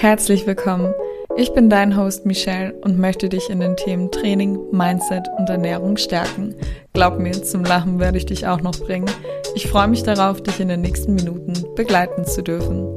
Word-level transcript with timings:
Herzlich 0.00 0.46
willkommen. 0.46 0.94
Ich 1.36 1.52
bin 1.54 1.68
dein 1.68 1.96
Host 1.96 2.24
Michelle 2.24 2.72
und 2.82 3.00
möchte 3.00 3.28
dich 3.28 3.50
in 3.50 3.58
den 3.58 3.76
Themen 3.76 4.12
Training, 4.12 4.56
Mindset 4.70 5.26
und 5.36 5.50
Ernährung 5.50 5.96
stärken. 5.96 6.54
Glaub 6.92 7.18
mir, 7.18 7.32
zum 7.32 7.64
Lachen 7.64 7.98
werde 7.98 8.16
ich 8.16 8.24
dich 8.24 8.46
auch 8.46 8.60
noch 8.60 8.78
bringen. 8.78 9.10
Ich 9.56 9.66
freue 9.66 9.88
mich 9.88 10.04
darauf, 10.04 10.40
dich 10.40 10.60
in 10.60 10.68
den 10.68 10.82
nächsten 10.82 11.16
Minuten 11.16 11.52
begleiten 11.74 12.24
zu 12.24 12.44
dürfen. 12.44 12.94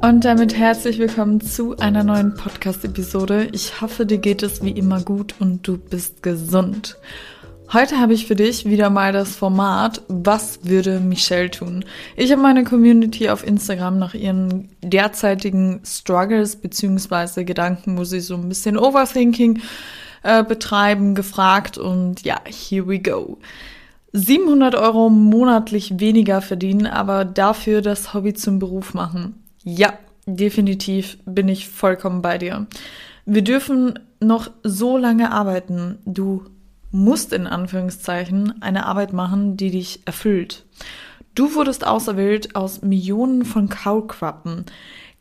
Und 0.00 0.24
damit 0.24 0.56
herzlich 0.56 0.98
willkommen 0.98 1.42
zu 1.42 1.76
einer 1.76 2.04
neuen 2.04 2.32
Podcast-Episode. 2.32 3.48
Ich 3.52 3.82
hoffe, 3.82 4.06
dir 4.06 4.16
geht 4.16 4.42
es 4.42 4.64
wie 4.64 4.70
immer 4.70 5.02
gut 5.02 5.34
und 5.40 5.68
du 5.68 5.76
bist 5.76 6.22
gesund. 6.22 6.96
Heute 7.72 7.98
habe 7.98 8.12
ich 8.12 8.26
für 8.26 8.34
dich 8.34 8.66
wieder 8.66 8.90
mal 8.90 9.14
das 9.14 9.34
Format 9.34 10.02
Was 10.08 10.62
würde 10.64 11.00
Michelle 11.00 11.50
tun? 11.50 11.86
Ich 12.16 12.30
habe 12.30 12.42
meine 12.42 12.64
Community 12.64 13.30
auf 13.30 13.46
Instagram 13.46 13.98
nach 13.98 14.12
ihren 14.12 14.68
derzeitigen 14.82 15.80
Struggles 15.82 16.56
beziehungsweise 16.56 17.46
Gedanken, 17.46 17.96
wo 17.96 18.04
sie 18.04 18.20
so 18.20 18.34
ein 18.34 18.50
bisschen 18.50 18.76
Overthinking 18.76 19.62
äh, 20.22 20.44
betreiben, 20.44 21.14
gefragt 21.14 21.78
und 21.78 22.20
ja, 22.24 22.42
here 22.44 22.86
we 22.86 22.98
go. 22.98 23.38
700 24.12 24.74
Euro 24.74 25.08
monatlich 25.08 25.98
weniger 25.98 26.42
verdienen, 26.42 26.86
aber 26.86 27.24
dafür 27.24 27.80
das 27.80 28.12
Hobby 28.12 28.34
zum 28.34 28.58
Beruf 28.58 28.92
machen. 28.92 29.42
Ja, 29.64 29.94
definitiv 30.26 31.16
bin 31.24 31.48
ich 31.48 31.70
vollkommen 31.70 32.20
bei 32.20 32.36
dir. 32.36 32.66
Wir 33.24 33.42
dürfen 33.42 33.98
noch 34.20 34.50
so 34.62 34.98
lange 34.98 35.32
arbeiten, 35.32 35.98
du 36.04 36.44
musst 36.92 37.32
in 37.32 37.46
Anführungszeichen 37.46 38.62
eine 38.62 38.86
Arbeit 38.86 39.12
machen, 39.12 39.56
die 39.56 39.70
dich 39.70 40.02
erfüllt. 40.04 40.66
Du 41.34 41.54
wurdest 41.54 41.86
auserwählt 41.86 42.54
aus 42.54 42.82
Millionen 42.82 43.44
von 43.44 43.70
Kaulquappen. 43.70 44.66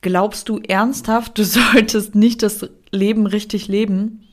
Glaubst 0.02 0.50
du 0.50 0.60
ernsthaft, 0.60 1.38
du 1.38 1.46
solltest 1.46 2.14
nicht 2.14 2.44
das 2.44 2.70
Leben 2.92 3.26
richtig 3.26 3.68
leben? 3.68 4.28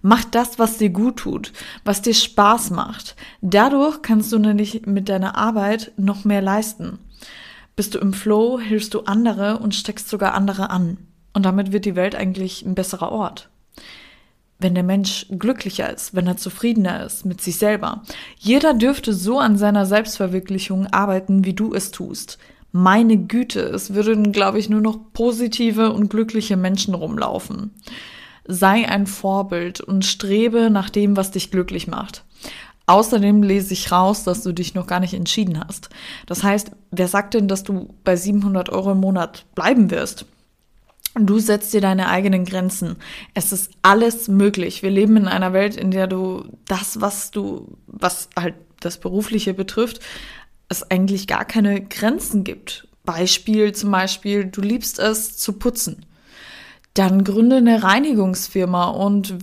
Mach 0.00 0.24
das, 0.24 0.58
was 0.58 0.78
dir 0.78 0.90
gut 0.90 1.18
tut, 1.18 1.52
was 1.84 2.02
dir 2.02 2.14
Spaß 2.14 2.70
macht. 2.70 3.16
Dadurch 3.42 4.00
kannst 4.00 4.32
du 4.32 4.38
nämlich 4.38 4.86
mit 4.86 5.08
deiner 5.08 5.36
Arbeit 5.36 5.92
noch 5.96 6.24
mehr 6.24 6.40
leisten. 6.40 6.98
Bist 7.76 7.94
du 7.94 7.98
im 7.98 8.12
Flow, 8.12 8.58
hilfst 8.58 8.94
du 8.94 9.00
andere 9.00 9.58
und 9.58 9.74
steckst 9.74 10.08
sogar 10.08 10.34
andere 10.34 10.70
an. 10.70 10.98
Und 11.34 11.44
damit 11.44 11.72
wird 11.72 11.84
die 11.84 11.96
Welt 11.96 12.14
eigentlich 12.14 12.64
ein 12.64 12.74
besserer 12.74 13.12
Ort 13.12 13.50
wenn 14.58 14.74
der 14.74 14.82
Mensch 14.82 15.26
glücklicher 15.30 15.92
ist, 15.92 16.14
wenn 16.14 16.26
er 16.26 16.36
zufriedener 16.36 17.04
ist 17.04 17.24
mit 17.24 17.40
sich 17.40 17.58
selber. 17.58 18.02
Jeder 18.38 18.74
dürfte 18.74 19.14
so 19.14 19.38
an 19.38 19.56
seiner 19.56 19.86
Selbstverwirklichung 19.86 20.86
arbeiten, 20.88 21.44
wie 21.44 21.54
du 21.54 21.74
es 21.74 21.90
tust. 21.90 22.38
Meine 22.72 23.16
Güte, 23.16 23.60
es 23.60 23.94
würden, 23.94 24.32
glaube 24.32 24.58
ich, 24.58 24.68
nur 24.68 24.80
noch 24.80 24.98
positive 25.12 25.92
und 25.92 26.10
glückliche 26.10 26.56
Menschen 26.56 26.94
rumlaufen. 26.94 27.72
Sei 28.46 28.88
ein 28.88 29.06
Vorbild 29.06 29.80
und 29.80 30.04
strebe 30.04 30.70
nach 30.70 30.90
dem, 30.90 31.16
was 31.16 31.30
dich 31.30 31.50
glücklich 31.50 31.86
macht. 31.86 32.24
Außerdem 32.86 33.42
lese 33.42 33.74
ich 33.74 33.92
raus, 33.92 34.24
dass 34.24 34.42
du 34.42 34.52
dich 34.52 34.74
noch 34.74 34.86
gar 34.86 35.00
nicht 35.00 35.12
entschieden 35.12 35.62
hast. 35.62 35.90
Das 36.26 36.42
heißt, 36.42 36.72
wer 36.90 37.06
sagt 37.06 37.34
denn, 37.34 37.46
dass 37.46 37.62
du 37.62 37.94
bei 38.02 38.16
700 38.16 38.70
Euro 38.70 38.92
im 38.92 39.00
Monat 39.00 39.44
bleiben 39.54 39.90
wirst? 39.90 40.24
Du 41.18 41.38
setzt 41.38 41.72
dir 41.72 41.80
deine 41.80 42.08
eigenen 42.08 42.44
Grenzen. 42.44 42.96
Es 43.34 43.52
ist 43.52 43.72
alles 43.82 44.28
möglich. 44.28 44.82
Wir 44.82 44.90
leben 44.90 45.16
in 45.16 45.28
einer 45.28 45.52
Welt, 45.52 45.76
in 45.76 45.90
der 45.90 46.06
du 46.06 46.44
das, 46.66 47.00
was 47.00 47.30
du, 47.30 47.76
was 47.86 48.28
halt 48.36 48.54
das 48.80 48.98
Berufliche 48.98 49.54
betrifft, 49.54 50.00
es 50.68 50.88
eigentlich 50.90 51.26
gar 51.26 51.44
keine 51.44 51.80
Grenzen 51.80 52.44
gibt. 52.44 52.88
Beispiel 53.04 53.72
zum 53.72 53.90
Beispiel, 53.90 54.44
du 54.44 54.60
liebst 54.60 54.98
es 54.98 55.36
zu 55.36 55.54
putzen. 55.54 56.04
Dann 56.94 57.24
gründe 57.24 57.56
eine 57.56 57.82
Reinigungsfirma 57.82 58.88
und 58.88 59.34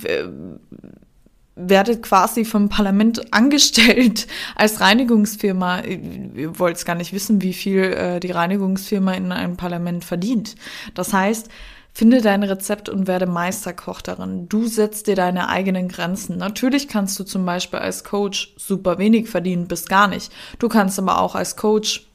werdet 1.56 2.04
quasi 2.04 2.44
vom 2.44 2.70
Parlament 2.70 3.34
angestellt 3.34 4.28
als 4.56 4.82
Reinigungsfirma. 4.82 5.82
Ihr 5.82 6.60
wollt 6.60 6.84
gar 6.86 6.96
nicht 6.96 7.14
wissen, 7.14 7.42
wie 7.42 7.54
viel 7.54 7.84
äh, 7.84 8.20
die 8.20 8.32
Reinigungsfirma 8.32 9.14
in 9.14 9.32
einem 9.32 9.58
Parlament 9.58 10.04
verdient. 10.04 10.56
Das 10.94 11.14
heißt, 11.14 11.50
finde 11.94 12.22
dein 12.22 12.44
Rezept 12.44 12.90
und 12.90 13.08
werde 13.08 13.26
Meisterkoch 13.26 14.02
darin. 14.02 14.50
Du 14.50 14.68
setzt 14.68 15.08
dir 15.08 15.16
deine 15.16 15.48
eigenen 15.48 15.88
Grenzen. 15.88 16.38
Natürlich 16.38 16.90
kannst 16.90 17.18
du 17.20 17.24
zum 17.24 17.46
Beispiel 17.46 17.80
als 17.80 18.04
Coach 18.04 18.54
super 18.58 18.98
wenig 18.98 19.30
verdienen, 19.30 19.68
bis 19.68 19.88
gar 19.88 20.10
nicht. 20.10 20.32
Du 20.60 20.68
kannst 20.68 21.00
aber 21.00 21.22
auch 21.22 21.36
als 21.36 21.56
Coach 21.56 22.08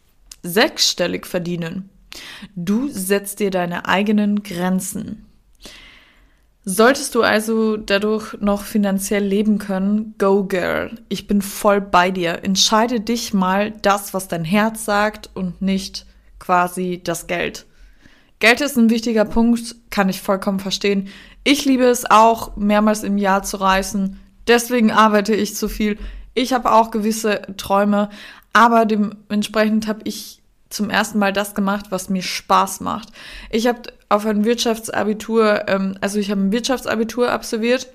sechsstellig 0.43 1.27
verdienen. 1.27 1.89
Du 2.55 2.89
setzt 2.89 3.41
dir 3.41 3.50
deine 3.50 3.87
eigenen 3.87 4.43
Grenzen. 4.43 5.30
Solltest 6.65 7.15
du 7.15 7.22
also 7.22 7.78
dadurch 7.78 8.37
noch 8.41 8.62
finanziell 8.62 9.25
leben 9.25 9.59
können, 9.59 10.15
go 10.19 10.44
girl. 10.44 10.91
Ich 11.09 11.26
bin 11.26 11.41
voll 11.41 11.81
bei 11.81 12.10
dir. 12.10 12.44
Entscheide 12.44 13.00
dich 13.00 13.32
mal 13.32 13.71
das, 13.82 14.12
was 14.12 14.28
dein 14.28 14.44
Herz 14.44 14.84
sagt 14.84 15.31
und 15.34 15.62
nicht 15.62 16.04
quasi 16.38 17.00
das 17.03 17.26
Geld. 17.26 17.66
Geld 18.41 18.60
ist 18.60 18.76
ein 18.76 18.91
wichtiger 18.91 19.25
Punkt, 19.25 19.76
kann 19.91 20.09
ich 20.09 20.20
vollkommen 20.20 20.60
verstehen. 20.60 21.09
Ich 21.44 21.65
liebe 21.65 21.84
es 21.84 22.10
auch, 22.10 22.56
mehrmals 22.56 23.04
im 23.04 23.16
Jahr 23.16 23.43
zu 23.43 23.59
reisen. 23.59 24.20
Deswegen 24.47 24.91
arbeite 24.91 25.34
ich 25.34 25.56
zu 25.56 25.69
viel. 25.69 25.99
Ich 26.34 26.53
habe 26.53 26.72
auch 26.72 26.91
gewisse 26.91 27.43
Träume, 27.56 28.10
aber 28.53 28.84
dementsprechend 28.84 29.87
habe 29.87 30.00
ich 30.04 30.41
zum 30.69 30.88
ersten 30.88 31.19
Mal 31.19 31.32
das 31.32 31.54
gemacht, 31.54 31.87
was 31.91 32.09
mir 32.09 32.22
Spaß 32.22 32.81
macht. 32.81 33.09
Ich 33.50 33.66
habe 33.66 33.82
auf 34.10 34.26
ein 34.26 34.44
Wirtschaftsabitur, 34.44 35.69
ähm, 35.69 35.97
also 36.03 36.19
ich 36.19 36.31
habe 36.31 36.43
ein 36.43 36.53
Wirtschaftsabitur 36.53 37.31
absolviert 37.31 37.87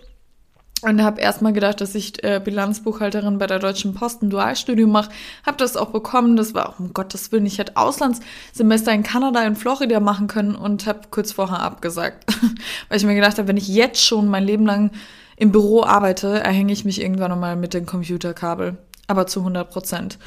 und 0.81 1.03
habe 1.03 1.19
erstmal 1.19 1.51
gedacht, 1.51 1.81
dass 1.81 1.93
ich 1.93 2.23
äh, 2.23 2.39
Bilanzbuchhalterin 2.43 3.37
bei 3.37 3.47
der 3.47 3.59
Deutschen 3.59 3.93
Post 3.93 4.23
ein 4.23 4.29
Dualstudium 4.29 4.91
mache. 4.91 5.11
Habe 5.45 5.57
das 5.57 5.75
auch 5.75 5.89
bekommen. 5.89 6.37
Das 6.37 6.53
war 6.53 6.69
auch, 6.69 6.79
um 6.79 6.93
Gottes 6.93 7.31
Willen, 7.31 7.45
ich 7.45 7.57
hätte 7.57 7.75
Auslandssemester 7.75 8.93
in 8.93 9.03
Kanada, 9.03 9.43
in 9.43 9.55
Florida 9.55 9.99
machen 9.99 10.27
können 10.27 10.55
und 10.55 10.87
habe 10.87 11.01
kurz 11.11 11.33
vorher 11.33 11.59
abgesagt. 11.59 12.25
Weil 12.89 12.97
ich 12.97 13.05
mir 13.05 13.15
gedacht 13.15 13.37
habe, 13.37 13.47
wenn 13.47 13.57
ich 13.57 13.67
jetzt 13.67 14.03
schon 14.03 14.29
mein 14.29 14.45
Leben 14.45 14.65
lang 14.65 14.91
im 15.35 15.51
Büro 15.51 15.83
arbeite, 15.83 16.39
erhänge 16.39 16.71
ich 16.71 16.85
mich 16.85 17.01
irgendwann 17.01 17.31
nochmal 17.31 17.57
mit 17.57 17.73
dem 17.73 17.85
Computerkabel. 17.85 18.77
Aber 19.07 19.27
zu 19.27 19.41
100 19.41 19.69
Prozent. 19.69 20.17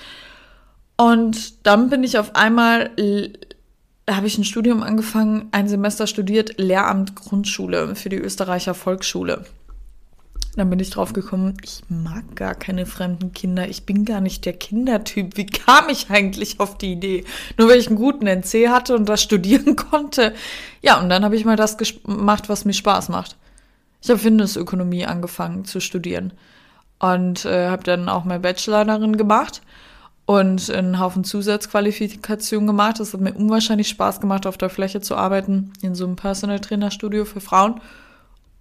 Und 0.97 1.67
dann 1.67 1.89
bin 1.89 2.05
ich 2.05 2.19
auf 2.19 2.35
einmal, 2.35 2.91
habe 4.17 4.27
ich 4.27 4.39
ein 4.39 4.45
Studium 4.45 4.83
angefangen, 4.83 5.49
ein 5.53 5.69
Semester 5.69 6.07
studiert, 6.07 6.59
Lehramt 6.59 7.15
Grundschule 7.15 7.95
für 7.95 8.09
die 8.09 8.17
Österreicher 8.17 8.75
Volksschule. 8.75 9.45
Dann 10.57 10.71
bin 10.71 10.81
ich 10.81 10.91
drauf 10.91 11.13
gekommen, 11.13 11.57
ich 11.63 11.83
mag 11.89 12.35
gar 12.35 12.55
keine 12.55 12.85
fremden 12.85 13.33
Kinder. 13.33 13.69
Ich 13.69 13.87
bin 13.87 14.05
gar 14.05 14.21
nicht 14.21 14.45
der 14.45 14.55
Kindertyp. 14.55 15.37
Wie 15.37 15.47
kam 15.47 15.89
ich 15.89 16.11
eigentlich 16.11 16.59
auf 16.59 16.77
die 16.77 16.93
Idee? 16.93 17.25
Nur 17.57 17.69
weil 17.69 17.79
ich 17.79 17.87
einen 17.87 17.97
guten 17.97 18.27
NC 18.27 18.69
hatte 18.69 18.97
und 18.97 19.09
das 19.09 19.23
studieren 19.29 19.77
konnte. 19.77 20.35
Ja, 20.83 21.01
und 21.01 21.11
dann 21.11 21.25
habe 21.25 21.37
ich 21.37 21.45
mal 21.45 21.57
das 21.57 21.77
gemacht, 21.79 22.49
was 22.49 22.65
mir 22.65 22.73
Spaß 22.73 23.09
macht. 23.09 23.37
Ich 24.03 24.11
habe 24.11 24.19
Fitnessökonomie 24.19 25.07
angefangen 25.07 25.65
zu 25.65 25.81
studieren 25.81 26.33
und 26.99 27.45
äh, 27.45 27.69
habe 27.69 27.85
dann 27.85 28.09
auch 28.09 28.25
mein 28.25 28.43
Bachelor 28.43 28.85
darin 28.85 29.17
gemacht 29.17 29.63
und 30.29 30.69
einen 30.69 31.01
Haufen 31.01 31.25
Zusatzqualifikationen 31.25 32.67
gemacht. 32.67 33.01
Das 33.01 33.15
hat 33.15 33.23
mir 33.23 33.33
unwahrscheinlich 33.33 33.89
Spaß 33.89 34.21
gemacht, 34.21 34.47
auf 34.47 34.59
der 34.59 34.69
Fläche 34.69 35.01
zu 35.01 35.17
arbeiten, 35.17 35.73
in 35.81 35.95
so 35.95 36.05
einem 36.05 36.17
Personal 36.17 36.61
Trainer 36.61 36.91
Studio 36.91 37.25
für 37.25 37.41
Frauen. 37.41 37.81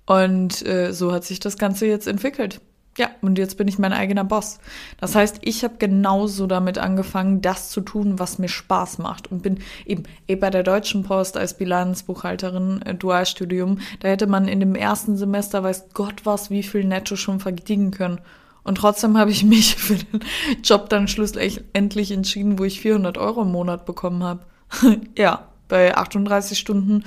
Und 0.06 0.66
äh, 0.66 0.94
so 0.94 1.12
hat 1.12 1.26
sich 1.26 1.42
das 1.42 1.58
Ganze 1.58 1.86
jetzt 1.86 2.08
entwickelt. 2.08 2.62
Ja, 2.98 3.10
und 3.20 3.38
jetzt 3.38 3.58
bin 3.58 3.68
ich 3.68 3.80
mein 3.80 3.92
eigener 3.92 4.24
Boss. 4.24 4.60
Das 4.98 5.14
heißt, 5.14 5.40
ich 5.42 5.66
habe 5.66 5.76
genauso 5.78 6.48
damit 6.48 6.78
angefangen, 6.78 7.42
das 7.42 7.70
zu 7.70 7.82
tun, 7.82 8.18
was 8.18 8.40
mir 8.40 8.48
Spaß 8.48 9.00
macht. 9.00 9.30
Und 9.30 9.44
bin 9.44 9.60
eben, 9.86 10.04
eben 10.26 10.40
bei 10.40 10.50
der 10.50 10.64
Deutschen 10.64 11.04
Post 11.04 11.36
als 11.36 11.58
Bilanzbuchhalterin, 11.58 12.82
äh, 12.84 12.96
Dualstudium, 12.96 13.80
da 14.00 14.08
hätte 14.08 14.28
man 14.28 14.48
in 14.48 14.62
dem 14.62 14.74
ersten 14.74 15.18
Semester, 15.18 15.64
weiß 15.64 15.90
Gott 15.94 16.26
was, 16.26 16.50
wie 16.50 16.64
viel 16.64 16.86
netto 16.86 17.18
schon 17.18 17.42
verdienen 17.42 17.92
können. 17.92 18.22
Und 18.68 18.76
trotzdem 18.76 19.18
habe 19.18 19.32
ich 19.32 19.46
mich 19.46 19.76
für 19.76 19.96
den 19.96 20.20
Job 20.62 20.90
dann 20.90 21.08
schlussendlich 21.08 22.12
entschieden, 22.12 22.60
wo 22.60 22.66
ich 22.66 22.82
400 22.82 23.18
Euro 23.18 23.44
im 23.44 23.52
Monat 23.52 23.86
bekommen 23.86 24.24
habe. 24.24 24.42
ja, 25.18 25.48
bei 25.70 25.96
38 25.96 26.60
Stunden 26.60 27.06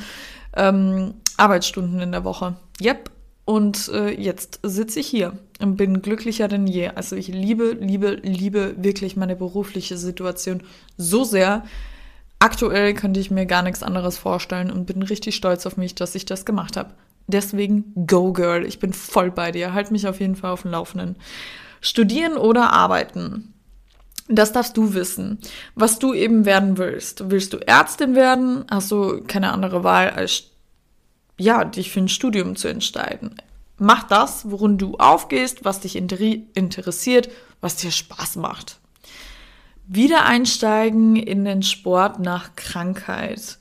ähm, 0.56 1.14
Arbeitsstunden 1.36 2.00
in 2.00 2.12
der 2.12 2.24
Woche. 2.24 2.56
Yep. 2.80 3.10
Und 3.44 3.88
äh, 3.88 4.10
jetzt 4.10 4.60
sitze 4.62 5.00
ich 5.00 5.06
hier 5.06 5.36
und 5.60 5.76
bin 5.76 6.00
glücklicher 6.00 6.48
denn 6.48 6.66
je. 6.66 6.88
Also 6.88 7.14
ich 7.14 7.28
liebe, 7.28 7.76
liebe, 7.78 8.18
liebe 8.22 8.74
wirklich 8.78 9.16
meine 9.16 9.36
berufliche 9.36 9.98
Situation 9.98 10.62
so 10.96 11.24
sehr. 11.24 11.64
Aktuell 12.38 12.94
könnte 12.94 13.20
ich 13.20 13.30
mir 13.30 13.44
gar 13.44 13.62
nichts 13.62 13.82
anderes 13.82 14.16
vorstellen 14.16 14.70
und 14.70 14.86
bin 14.86 15.02
richtig 15.02 15.36
stolz 15.36 15.66
auf 15.66 15.76
mich, 15.76 15.94
dass 15.94 16.14
ich 16.14 16.24
das 16.24 16.46
gemacht 16.46 16.78
habe. 16.78 16.94
Deswegen 17.30 18.06
go 18.06 18.32
girl, 18.32 18.64
ich 18.64 18.78
bin 18.78 18.92
voll 18.92 19.30
bei 19.30 19.52
dir. 19.52 19.72
Halt 19.72 19.90
mich 19.90 20.06
auf 20.06 20.20
jeden 20.20 20.36
Fall 20.36 20.52
auf 20.52 20.62
dem 20.62 20.72
Laufenden. 20.72 21.16
Studieren 21.80 22.36
oder 22.36 22.72
arbeiten? 22.72 23.54
Das 24.28 24.52
darfst 24.52 24.76
du 24.76 24.94
wissen, 24.94 25.38
was 25.74 25.98
du 25.98 26.14
eben 26.14 26.44
werden 26.44 26.78
willst. 26.78 27.30
Willst 27.30 27.52
du 27.52 27.58
Ärztin 27.58 28.14
werden? 28.14 28.64
Hast 28.70 28.90
du 28.92 29.22
keine 29.26 29.52
andere 29.52 29.82
Wahl, 29.82 30.10
als 30.10 30.44
ja, 31.40 31.64
dich 31.64 31.90
für 31.90 32.00
ein 32.00 32.08
Studium 32.08 32.54
zu 32.54 32.68
entscheiden. 32.68 33.34
Mach 33.78 34.02
das, 34.02 34.50
worin 34.50 34.76
du 34.76 34.96
aufgehst, 34.98 35.64
was 35.64 35.80
dich 35.80 35.96
interessiert, 35.96 37.30
was 37.62 37.76
dir 37.76 37.90
Spaß 37.90 38.36
macht. 38.36 38.78
Wieder 39.86 40.26
einsteigen 40.26 41.16
in 41.16 41.46
den 41.46 41.62
Sport 41.62 42.20
nach 42.20 42.54
Krankheit. 42.56 43.58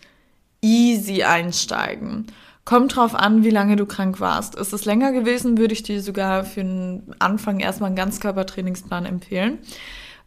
Easy 0.61 1.23
einsteigen. 1.23 2.27
Kommt 2.69 2.95
drauf 2.95 3.15
an, 3.15 3.43
wie 3.43 3.49
lange 3.49 3.77
du 3.77 3.87
krank 3.87 4.19
warst. 4.19 4.53
Ist 4.53 4.73
es 4.73 4.85
länger 4.85 5.11
gewesen, 5.11 5.57
würde 5.57 5.73
ich 5.73 5.81
dir 5.81 6.03
sogar 6.03 6.43
für 6.43 6.63
den 6.63 7.15
Anfang 7.17 7.59
erstmal 7.59 7.87
einen 7.87 7.95
Ganzkörpertrainingsplan 7.95 9.07
empfehlen. 9.07 9.57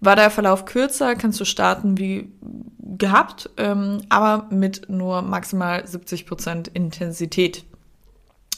War 0.00 0.16
der 0.16 0.28
Verlauf 0.28 0.64
kürzer, 0.64 1.14
kannst 1.14 1.38
du 1.38 1.44
starten 1.44 1.98
wie 1.98 2.32
gehabt, 2.80 3.48
ähm, 3.58 4.02
aber 4.08 4.48
mit 4.50 4.88
nur 4.88 5.22
maximal 5.22 5.84
70% 5.84 6.68
Intensität. 6.74 7.64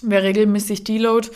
Wer 0.00 0.22
regelmäßig 0.22 0.84
Deload, 0.84 1.28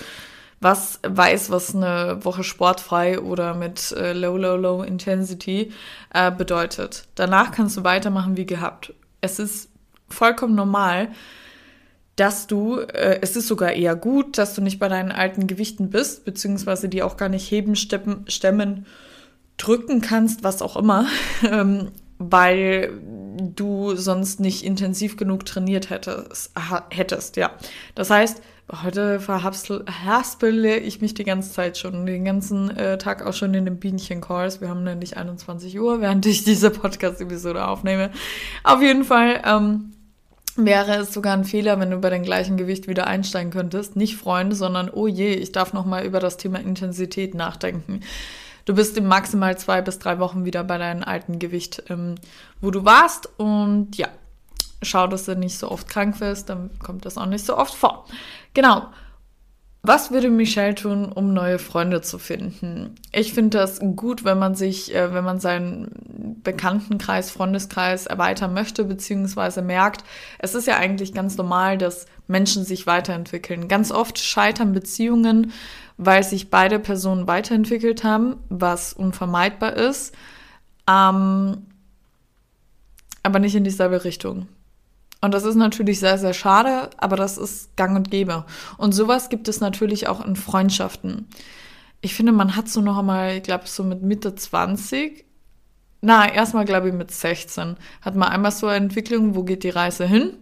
was 0.58 1.00
weiß, 1.06 1.50
was 1.50 1.76
eine 1.76 2.24
Woche 2.24 2.44
sportfrei 2.44 3.20
oder 3.20 3.52
mit 3.52 3.92
äh, 3.92 4.14
Low, 4.14 4.38
Low, 4.38 4.56
Low 4.56 4.82
Intensity 4.82 5.70
äh, 6.14 6.30
bedeutet. 6.30 7.08
Danach 7.14 7.52
kannst 7.52 7.76
du 7.76 7.84
weitermachen 7.84 8.38
wie 8.38 8.46
gehabt. 8.46 8.94
Es 9.20 9.38
ist 9.38 9.68
vollkommen 10.08 10.54
normal, 10.54 11.08
dass 12.18 12.48
du, 12.48 12.80
äh, 12.80 13.20
es 13.22 13.36
ist 13.36 13.46
sogar 13.46 13.72
eher 13.72 13.94
gut, 13.94 14.38
dass 14.38 14.54
du 14.54 14.60
nicht 14.60 14.78
bei 14.80 14.88
deinen 14.88 15.12
alten 15.12 15.46
Gewichten 15.46 15.88
bist, 15.90 16.24
beziehungsweise 16.24 16.88
die 16.88 17.02
auch 17.02 17.16
gar 17.16 17.28
nicht 17.28 17.48
heben, 17.50 17.76
steppen, 17.76 18.24
stemmen 18.26 18.86
drücken 19.56 20.00
kannst, 20.00 20.42
was 20.42 20.60
auch 20.60 20.76
immer, 20.76 21.06
ähm, 21.50 21.92
weil 22.18 22.92
du 23.54 23.94
sonst 23.94 24.40
nicht 24.40 24.64
intensiv 24.64 25.16
genug 25.16 25.46
trainiert 25.46 25.90
hättest, 25.90 26.50
hättest, 26.90 27.36
ja. 27.36 27.52
Das 27.94 28.10
heißt, 28.10 28.42
heute 28.82 29.20
verhaspele 29.20 30.78
ich 30.78 31.00
mich 31.00 31.14
die 31.14 31.22
ganze 31.22 31.52
Zeit 31.52 31.78
schon, 31.78 32.04
den 32.04 32.24
ganzen 32.24 32.76
äh, 32.76 32.98
Tag 32.98 33.24
auch 33.24 33.32
schon 33.32 33.54
in 33.54 33.64
den 33.64 33.78
Bienchen-Calls. 33.78 34.60
Wir 34.60 34.68
haben 34.68 34.82
nämlich 34.82 35.16
21 35.16 35.78
Uhr, 35.78 36.00
während 36.00 36.26
ich 36.26 36.42
diese 36.42 36.70
Podcast-Episode 36.70 37.66
aufnehme. 37.66 38.10
Auf 38.64 38.82
jeden 38.82 39.04
Fall 39.04 39.40
ähm, 39.46 39.92
wäre 40.64 40.96
es 40.96 41.12
sogar 41.12 41.34
ein 41.34 41.44
Fehler, 41.44 41.78
wenn 41.80 41.90
du 41.90 41.98
bei 41.98 42.10
dem 42.10 42.22
gleichen 42.22 42.56
Gewicht 42.56 42.88
wieder 42.88 43.06
einsteigen 43.06 43.52
könntest. 43.52 43.96
Nicht 43.96 44.16
Freunde, 44.16 44.56
sondern 44.56 44.90
oh 44.90 45.06
je, 45.06 45.32
ich 45.32 45.52
darf 45.52 45.72
noch 45.72 45.86
mal 45.86 46.04
über 46.04 46.20
das 46.20 46.36
Thema 46.36 46.58
Intensität 46.58 47.34
nachdenken. 47.34 48.00
Du 48.64 48.74
bist 48.74 48.96
in 48.98 49.06
maximal 49.06 49.56
zwei 49.56 49.80
bis 49.80 49.98
drei 49.98 50.18
Wochen 50.18 50.44
wieder 50.44 50.62
bei 50.64 50.76
deinem 50.76 51.02
alten 51.02 51.38
Gewicht, 51.38 51.84
ähm, 51.88 52.16
wo 52.60 52.70
du 52.70 52.84
warst. 52.84 53.30
Und 53.38 53.96
ja, 53.96 54.08
schau, 54.82 55.06
dass 55.06 55.24
du 55.24 55.36
nicht 55.36 55.58
so 55.58 55.70
oft 55.70 55.88
krank 55.88 56.20
wirst, 56.20 56.50
dann 56.50 56.70
kommt 56.78 57.06
das 57.06 57.16
auch 57.16 57.26
nicht 57.26 57.46
so 57.46 57.56
oft 57.56 57.74
vor. 57.74 58.04
Genau. 58.52 58.88
Was 59.82 60.10
würde 60.10 60.28
Michelle 60.28 60.74
tun, 60.74 61.10
um 61.12 61.32
neue 61.32 61.58
Freunde 61.58 62.00
zu 62.00 62.18
finden? 62.18 62.96
Ich 63.12 63.32
finde 63.32 63.58
das 63.58 63.78
gut, 63.96 64.24
wenn 64.24 64.38
man 64.38 64.54
sich, 64.54 64.94
äh, 64.94 65.14
wenn 65.14 65.24
man 65.24 65.38
seinen 65.38 66.38
Bekanntenkreis, 66.42 67.30
Freundeskreis 67.30 68.06
erweitern 68.06 68.54
möchte, 68.54 68.84
beziehungsweise 68.84 69.62
merkt, 69.62 70.02
es 70.40 70.54
ist 70.54 70.66
ja 70.66 70.76
eigentlich 70.76 71.14
ganz 71.14 71.36
normal, 71.36 71.78
dass 71.78 72.06
Menschen 72.26 72.64
sich 72.64 72.86
weiterentwickeln. 72.86 73.68
Ganz 73.68 73.92
oft 73.92 74.18
scheitern 74.18 74.72
Beziehungen, 74.72 75.52
weil 75.96 76.24
sich 76.24 76.50
beide 76.50 76.80
Personen 76.80 77.28
weiterentwickelt 77.28 78.02
haben, 78.02 78.36
was 78.48 78.92
unvermeidbar 78.92 79.74
ist, 79.74 80.14
ähm, 80.88 81.66
aber 83.22 83.38
nicht 83.38 83.54
in 83.54 83.64
dieselbe 83.64 84.04
Richtung. 84.04 84.48
Und 85.20 85.34
das 85.34 85.44
ist 85.44 85.56
natürlich 85.56 85.98
sehr, 85.98 86.18
sehr 86.18 86.34
schade, 86.34 86.90
aber 86.96 87.16
das 87.16 87.38
ist 87.38 87.76
gang 87.76 87.96
und 87.96 88.10
gäbe. 88.10 88.44
Und 88.76 88.92
sowas 88.92 89.28
gibt 89.28 89.48
es 89.48 89.60
natürlich 89.60 90.06
auch 90.08 90.24
in 90.24 90.36
Freundschaften. 90.36 91.26
Ich 92.00 92.14
finde, 92.14 92.32
man 92.32 92.54
hat 92.54 92.68
so 92.68 92.80
noch 92.80 92.98
einmal, 92.98 93.36
ich 93.36 93.42
glaube, 93.42 93.66
so 93.66 93.82
mit 93.82 94.02
Mitte 94.02 94.34
20, 94.34 95.24
na, 96.00 96.32
erstmal 96.32 96.64
glaube 96.64 96.88
ich 96.88 96.94
mit 96.94 97.10
16, 97.10 97.76
hat 98.02 98.14
man 98.14 98.28
einmal 98.28 98.52
so 98.52 98.68
eine 98.68 98.76
Entwicklung, 98.76 99.34
wo 99.34 99.42
geht 99.42 99.64
die 99.64 99.70
Reise 99.70 100.06
hin? 100.06 100.36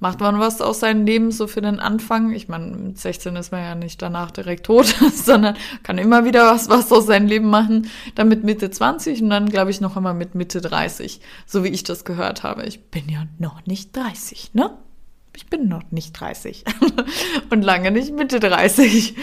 Macht 0.00 0.20
man 0.20 0.38
was 0.38 0.60
aus 0.60 0.80
seinem 0.80 1.06
Leben 1.06 1.30
so 1.30 1.46
für 1.46 1.60
den 1.60 1.80
Anfang. 1.80 2.32
Ich 2.32 2.48
meine, 2.48 2.66
mit 2.76 2.98
16 2.98 3.36
ist 3.36 3.52
man 3.52 3.62
ja 3.62 3.74
nicht 3.74 4.00
danach 4.02 4.30
direkt 4.30 4.66
tot, 4.66 4.86
sondern 5.14 5.56
kann 5.82 5.98
immer 5.98 6.24
wieder 6.24 6.52
was, 6.52 6.68
was 6.68 6.92
aus 6.92 7.06
seinem 7.06 7.26
Leben 7.26 7.48
machen. 7.48 7.88
Dann 8.14 8.28
mit 8.28 8.44
Mitte 8.44 8.70
20 8.70 9.22
und 9.22 9.30
dann, 9.30 9.48
glaube 9.48 9.70
ich, 9.70 9.80
noch 9.80 9.96
einmal 9.96 10.14
mit 10.14 10.34
Mitte 10.34 10.60
30, 10.60 11.20
so 11.46 11.64
wie 11.64 11.68
ich 11.68 11.84
das 11.84 12.04
gehört 12.04 12.42
habe. 12.42 12.64
Ich 12.64 12.90
bin 12.90 13.08
ja 13.08 13.24
noch 13.38 13.64
nicht 13.66 13.96
30, 13.96 14.54
ne? 14.54 14.70
Ich 15.36 15.46
bin 15.48 15.68
noch 15.68 15.82
nicht 15.90 16.18
30 16.18 16.64
und 17.50 17.62
lange 17.62 17.90
nicht 17.90 18.12
Mitte 18.14 18.40
30. 18.40 19.16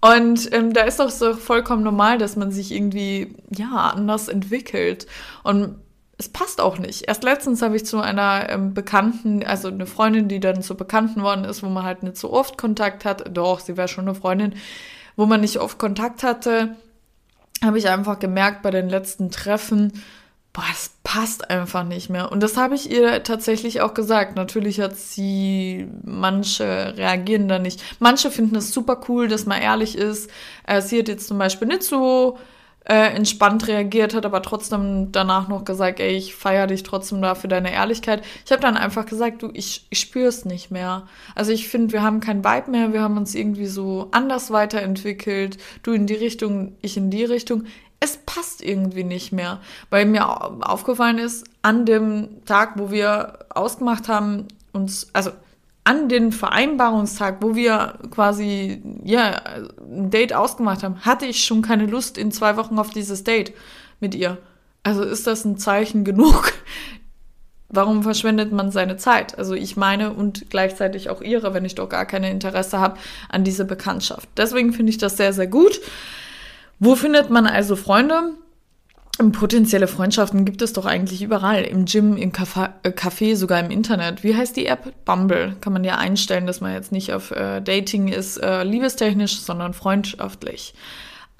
Und 0.00 0.52
ähm, 0.52 0.72
da 0.72 0.82
ist 0.82 1.00
doch 1.00 1.10
so 1.10 1.34
vollkommen 1.34 1.82
normal, 1.82 2.18
dass 2.18 2.36
man 2.36 2.52
sich 2.52 2.70
irgendwie 2.70 3.34
ja 3.50 3.90
anders 3.92 4.28
entwickelt. 4.28 5.08
Und 5.42 5.74
es 6.18 6.28
passt 6.28 6.60
auch 6.60 6.78
nicht. 6.78 7.08
Erst 7.08 7.24
letztens 7.24 7.60
habe 7.62 7.76
ich 7.76 7.84
zu 7.84 8.00
einer 8.00 8.48
ähm, 8.48 8.72
Bekannten, 8.72 9.44
also 9.44 9.68
eine 9.68 9.86
Freundin, 9.86 10.28
die 10.28 10.40
dann 10.40 10.62
zur 10.62 10.76
Bekannten 10.76 11.22
worden 11.22 11.44
ist, 11.44 11.62
wo 11.62 11.68
man 11.68 11.84
halt 11.84 12.02
nicht 12.02 12.16
so 12.16 12.32
oft 12.32 12.56
Kontakt 12.56 13.04
hat. 13.04 13.36
Doch, 13.36 13.60
sie 13.60 13.76
wäre 13.76 13.88
schon 13.88 14.08
eine 14.08 14.14
Freundin, 14.14 14.54
wo 15.16 15.26
man 15.26 15.40
nicht 15.40 15.58
oft 15.58 15.78
Kontakt 15.78 16.22
hatte, 16.22 16.76
habe 17.62 17.78
ich 17.78 17.88
einfach 17.88 18.18
gemerkt 18.18 18.62
bei 18.62 18.70
den 18.70 18.88
letzten 18.88 19.30
Treffen, 19.30 19.92
boah, 20.52 20.64
es 20.72 20.90
passt 21.04 21.50
einfach 21.50 21.84
nicht 21.84 22.08
mehr. 22.08 22.32
Und 22.32 22.42
das 22.42 22.56
habe 22.56 22.74
ich 22.74 22.90
ihr 22.90 23.22
tatsächlich 23.22 23.82
auch 23.82 23.92
gesagt. 23.92 24.36
Natürlich 24.36 24.80
hat 24.80 24.96
sie, 24.96 25.86
manche 26.02 26.94
reagieren 26.96 27.48
da 27.48 27.58
nicht. 27.58 27.82
Manche 27.98 28.30
finden 28.30 28.56
es 28.56 28.72
super 28.72 29.02
cool, 29.08 29.28
dass 29.28 29.44
man 29.44 29.60
ehrlich 29.60 29.96
ist. 29.96 30.30
Äh, 30.66 30.80
sie 30.80 30.98
hat 30.98 31.08
jetzt 31.08 31.28
zum 31.28 31.38
Beispiel 31.38 31.68
nicht 31.68 31.82
so 31.82 32.38
äh, 32.88 33.14
entspannt 33.14 33.66
reagiert, 33.66 34.14
hat 34.14 34.24
aber 34.24 34.42
trotzdem 34.42 35.10
danach 35.10 35.48
noch 35.48 35.64
gesagt, 35.64 35.98
ey, 35.98 36.16
ich 36.16 36.36
feiere 36.36 36.68
dich 36.68 36.84
trotzdem 36.84 37.20
da 37.20 37.34
für 37.34 37.48
deine 37.48 37.72
Ehrlichkeit. 37.72 38.22
Ich 38.44 38.52
habe 38.52 38.62
dann 38.62 38.76
einfach 38.76 39.06
gesagt, 39.06 39.42
du, 39.42 39.50
ich, 39.54 39.86
ich 39.90 39.98
spüre 39.98 40.28
es 40.28 40.44
nicht 40.44 40.70
mehr. 40.70 41.06
Also 41.34 41.50
ich 41.50 41.68
finde, 41.68 41.92
wir 41.92 42.02
haben 42.02 42.20
kein 42.20 42.44
Vibe 42.44 42.70
mehr, 42.70 42.92
wir 42.92 43.02
haben 43.02 43.16
uns 43.16 43.34
irgendwie 43.34 43.66
so 43.66 44.08
anders 44.12 44.52
weiterentwickelt. 44.52 45.58
Du 45.82 45.92
in 45.92 46.06
die 46.06 46.14
Richtung, 46.14 46.76
ich 46.80 46.96
in 46.96 47.10
die 47.10 47.24
Richtung. 47.24 47.64
Es 47.98 48.18
passt 48.18 48.62
irgendwie 48.62 49.04
nicht 49.04 49.32
mehr, 49.32 49.60
weil 49.90 50.04
mir 50.04 50.26
aufgefallen 50.68 51.18
ist, 51.18 51.44
an 51.62 51.86
dem 51.86 52.44
Tag, 52.44 52.74
wo 52.76 52.90
wir 52.90 53.38
ausgemacht 53.48 54.06
haben, 54.06 54.46
uns, 54.72 55.08
also 55.12 55.30
an 55.86 56.08
den 56.08 56.32
Vereinbarungstag, 56.32 57.36
wo 57.42 57.54
wir 57.54 57.94
quasi 58.10 58.82
ja 59.04 59.40
ein 59.78 60.10
Date 60.10 60.34
ausgemacht 60.34 60.82
haben, 60.82 61.02
hatte 61.02 61.26
ich 61.26 61.44
schon 61.44 61.62
keine 61.62 61.86
Lust 61.86 62.18
in 62.18 62.32
zwei 62.32 62.56
Wochen 62.56 62.80
auf 62.80 62.90
dieses 62.90 63.22
Date 63.22 63.52
mit 64.00 64.12
ihr. 64.16 64.36
Also 64.82 65.04
ist 65.04 65.28
das 65.28 65.44
ein 65.44 65.58
Zeichen 65.58 66.04
genug? 66.04 66.52
Warum 67.68 68.02
verschwendet 68.02 68.50
man 68.50 68.72
seine 68.72 68.96
Zeit? 68.96 69.38
Also 69.38 69.54
ich 69.54 69.76
meine 69.76 70.12
und 70.12 70.50
gleichzeitig 70.50 71.08
auch 71.08 71.22
ihre, 71.22 71.54
wenn 71.54 71.64
ich 71.64 71.76
doch 71.76 71.88
gar 71.88 72.04
keine 72.04 72.30
Interesse 72.32 72.80
habe 72.80 72.98
an 73.28 73.44
dieser 73.44 73.64
Bekanntschaft. 73.64 74.28
Deswegen 74.36 74.72
finde 74.72 74.90
ich 74.90 74.98
das 74.98 75.16
sehr, 75.16 75.32
sehr 75.32 75.46
gut. 75.46 75.80
Wo 76.80 76.96
findet 76.96 77.30
man 77.30 77.46
also 77.46 77.76
Freunde? 77.76 78.32
Potenzielle 79.18 79.86
Freundschaften 79.86 80.44
gibt 80.44 80.60
es 80.60 80.74
doch 80.74 80.84
eigentlich 80.84 81.22
überall. 81.22 81.62
Im 81.62 81.86
Gym, 81.86 82.16
im 82.18 82.30
äh, 82.30 82.90
Café, 82.90 83.34
sogar 83.34 83.60
im 83.60 83.70
Internet. 83.70 84.22
Wie 84.22 84.36
heißt 84.36 84.56
die 84.56 84.66
App? 84.66 84.92
Bumble. 85.06 85.56
Kann 85.62 85.72
man 85.72 85.84
ja 85.84 85.96
einstellen, 85.96 86.46
dass 86.46 86.60
man 86.60 86.74
jetzt 86.74 86.92
nicht 86.92 87.14
auf 87.14 87.30
äh, 87.30 87.62
Dating 87.62 88.08
ist, 88.08 88.36
äh, 88.36 88.62
liebestechnisch, 88.62 89.38
sondern 89.40 89.72
freundschaftlich. 89.72 90.74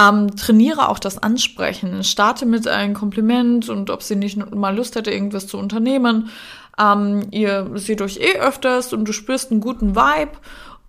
Ähm, 0.01 0.37
trainiere 0.37 0.89
auch 0.89 0.99
das 0.99 1.19
Ansprechen. 1.19 2.03
Starte 2.03 2.47
mit 2.47 2.67
einem 2.67 2.95
Kompliment 2.95 3.69
und 3.69 3.91
ob 3.91 4.03
sie 4.03 4.17
nicht 4.17 4.39
mal 4.55 4.75
Lust 4.75 4.97
hätte, 4.97 5.11
irgendwas 5.11 5.47
zu 5.47 5.59
unternehmen. 5.59 6.31
Ähm, 6.79 7.29
ihr 7.31 7.71
seht 7.75 8.01
euch 8.01 8.19
eh 8.19 8.39
öfters 8.39 8.95
und 8.95 9.07
du 9.07 9.13
spürst 9.13 9.51
einen 9.51 9.61
guten 9.61 9.95
Vibe. 9.95 10.33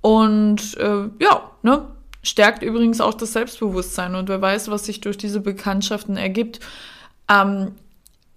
Und 0.01 0.77
äh, 0.77 1.09
ja, 1.19 1.51
ne? 1.63 1.85
Stärkt 2.23 2.63
übrigens 2.63 3.01
auch 3.01 3.13
das 3.13 3.33
Selbstbewusstsein 3.33 4.15
und 4.15 4.29
wer 4.29 4.41
weiß, 4.41 4.69
was 4.69 4.85
sich 4.85 5.01
durch 5.01 5.17
diese 5.17 5.39
Bekanntschaften 5.39 6.17
ergibt. 6.17 6.59
Ähm, 7.29 7.73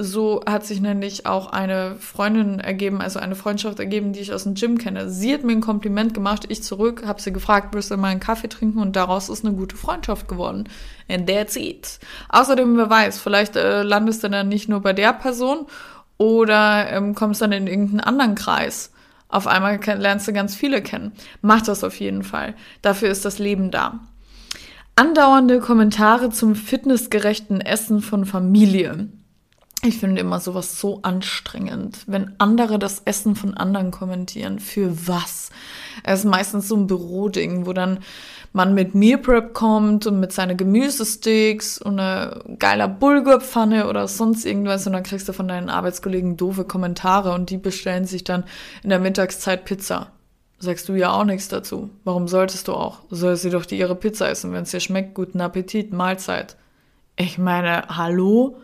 so 0.02 0.40
hat 0.48 0.64
sich 0.64 0.80
nämlich 0.80 1.26
auch 1.26 1.52
eine 1.52 1.96
Freundin 1.96 2.58
ergeben, 2.58 3.02
also 3.02 3.18
eine 3.18 3.34
Freundschaft 3.34 3.78
ergeben, 3.78 4.14
die 4.14 4.20
ich 4.20 4.32
aus 4.32 4.44
dem 4.44 4.54
Gym 4.54 4.78
kenne. 4.78 5.10
Sie 5.10 5.34
hat 5.34 5.44
mir 5.44 5.52
ein 5.52 5.60
Kompliment 5.60 6.14
gemacht, 6.14 6.46
ich 6.48 6.62
zurück, 6.62 7.02
habe 7.06 7.20
sie 7.20 7.34
gefragt, 7.34 7.74
willst 7.74 7.90
du 7.90 7.98
mal 7.98 8.08
einen 8.08 8.18
Kaffee 8.18 8.48
trinken? 8.48 8.78
Und 8.78 8.96
daraus 8.96 9.28
ist 9.28 9.44
eine 9.44 9.54
gute 9.54 9.76
Freundschaft 9.76 10.26
geworden. 10.26 10.64
And 11.06 11.28
that's 11.28 11.54
it. 11.54 11.98
Außerdem, 12.30 12.78
wer 12.78 12.88
weiß, 12.88 13.20
vielleicht 13.20 13.56
äh, 13.56 13.82
landest 13.82 14.24
du 14.24 14.30
dann 14.30 14.48
nicht 14.48 14.70
nur 14.70 14.80
bei 14.80 14.94
der 14.94 15.12
Person 15.12 15.66
oder 16.16 16.90
ähm, 16.90 17.14
kommst 17.14 17.42
dann 17.42 17.52
in 17.52 17.66
irgendeinen 17.66 18.00
anderen 18.00 18.34
Kreis. 18.34 18.92
Auf 19.30 19.46
einmal 19.46 19.78
lernst 19.98 20.28
du 20.28 20.32
ganz 20.32 20.54
viele 20.54 20.82
kennen. 20.82 21.12
Mach 21.40 21.62
das 21.62 21.84
auf 21.84 22.00
jeden 22.00 22.22
Fall. 22.22 22.54
Dafür 22.82 23.10
ist 23.10 23.24
das 23.24 23.38
Leben 23.38 23.70
da. 23.70 24.00
Andauernde 24.96 25.60
Kommentare 25.60 26.30
zum 26.30 26.54
fitnessgerechten 26.54 27.60
Essen 27.60 28.02
von 28.02 28.26
Familie. 28.26 29.08
Ich 29.82 29.96
finde 29.96 30.20
immer 30.20 30.40
sowas 30.40 30.78
so 30.78 31.00
anstrengend, 31.02 32.00
wenn 32.06 32.34
andere 32.36 32.78
das 32.78 33.00
Essen 33.06 33.34
von 33.34 33.54
anderen 33.54 33.90
kommentieren. 33.92 34.58
Für 34.58 35.08
was? 35.08 35.48
Es 36.02 36.20
ist 36.20 36.24
meistens 36.26 36.68
so 36.68 36.76
ein 36.76 36.86
Büroding, 36.86 37.64
wo 37.64 37.72
dann 37.72 38.00
man 38.52 38.74
mit 38.74 38.94
Meal 38.94 39.18
Prep 39.18 39.54
kommt 39.54 40.06
und 40.06 40.18
mit 40.18 40.32
seinen 40.32 40.56
Gemüsesticks 40.56 41.78
und 41.78 42.00
einer 42.00 42.42
geiler 42.58 42.88
Bulgurpfanne 42.88 43.88
oder 43.88 44.08
sonst 44.08 44.44
irgendwas 44.44 44.86
und 44.86 44.92
dann 44.92 45.04
kriegst 45.04 45.28
du 45.28 45.32
von 45.32 45.48
deinen 45.48 45.70
Arbeitskollegen 45.70 46.36
doofe 46.36 46.64
Kommentare 46.64 47.32
und 47.32 47.50
die 47.50 47.58
bestellen 47.58 48.06
sich 48.06 48.24
dann 48.24 48.44
in 48.82 48.90
der 48.90 48.98
Mittagszeit 48.98 49.64
Pizza. 49.64 50.10
Sagst 50.58 50.88
du 50.88 50.94
ja 50.94 51.12
auch 51.12 51.24
nichts 51.24 51.48
dazu. 51.48 51.90
Warum 52.04 52.28
solltest 52.28 52.68
du 52.68 52.74
auch? 52.74 52.98
Soll 53.08 53.36
sie 53.36 53.50
doch 53.50 53.64
die 53.64 53.78
ihre 53.78 53.94
Pizza 53.94 54.28
essen, 54.28 54.52
wenn 54.52 54.64
es 54.64 54.72
dir 54.72 54.80
schmeckt. 54.80 55.14
Guten 55.14 55.40
Appetit, 55.40 55.92
Mahlzeit. 55.92 56.56
Ich 57.16 57.38
meine, 57.38 57.84
hallo? 57.88 58.58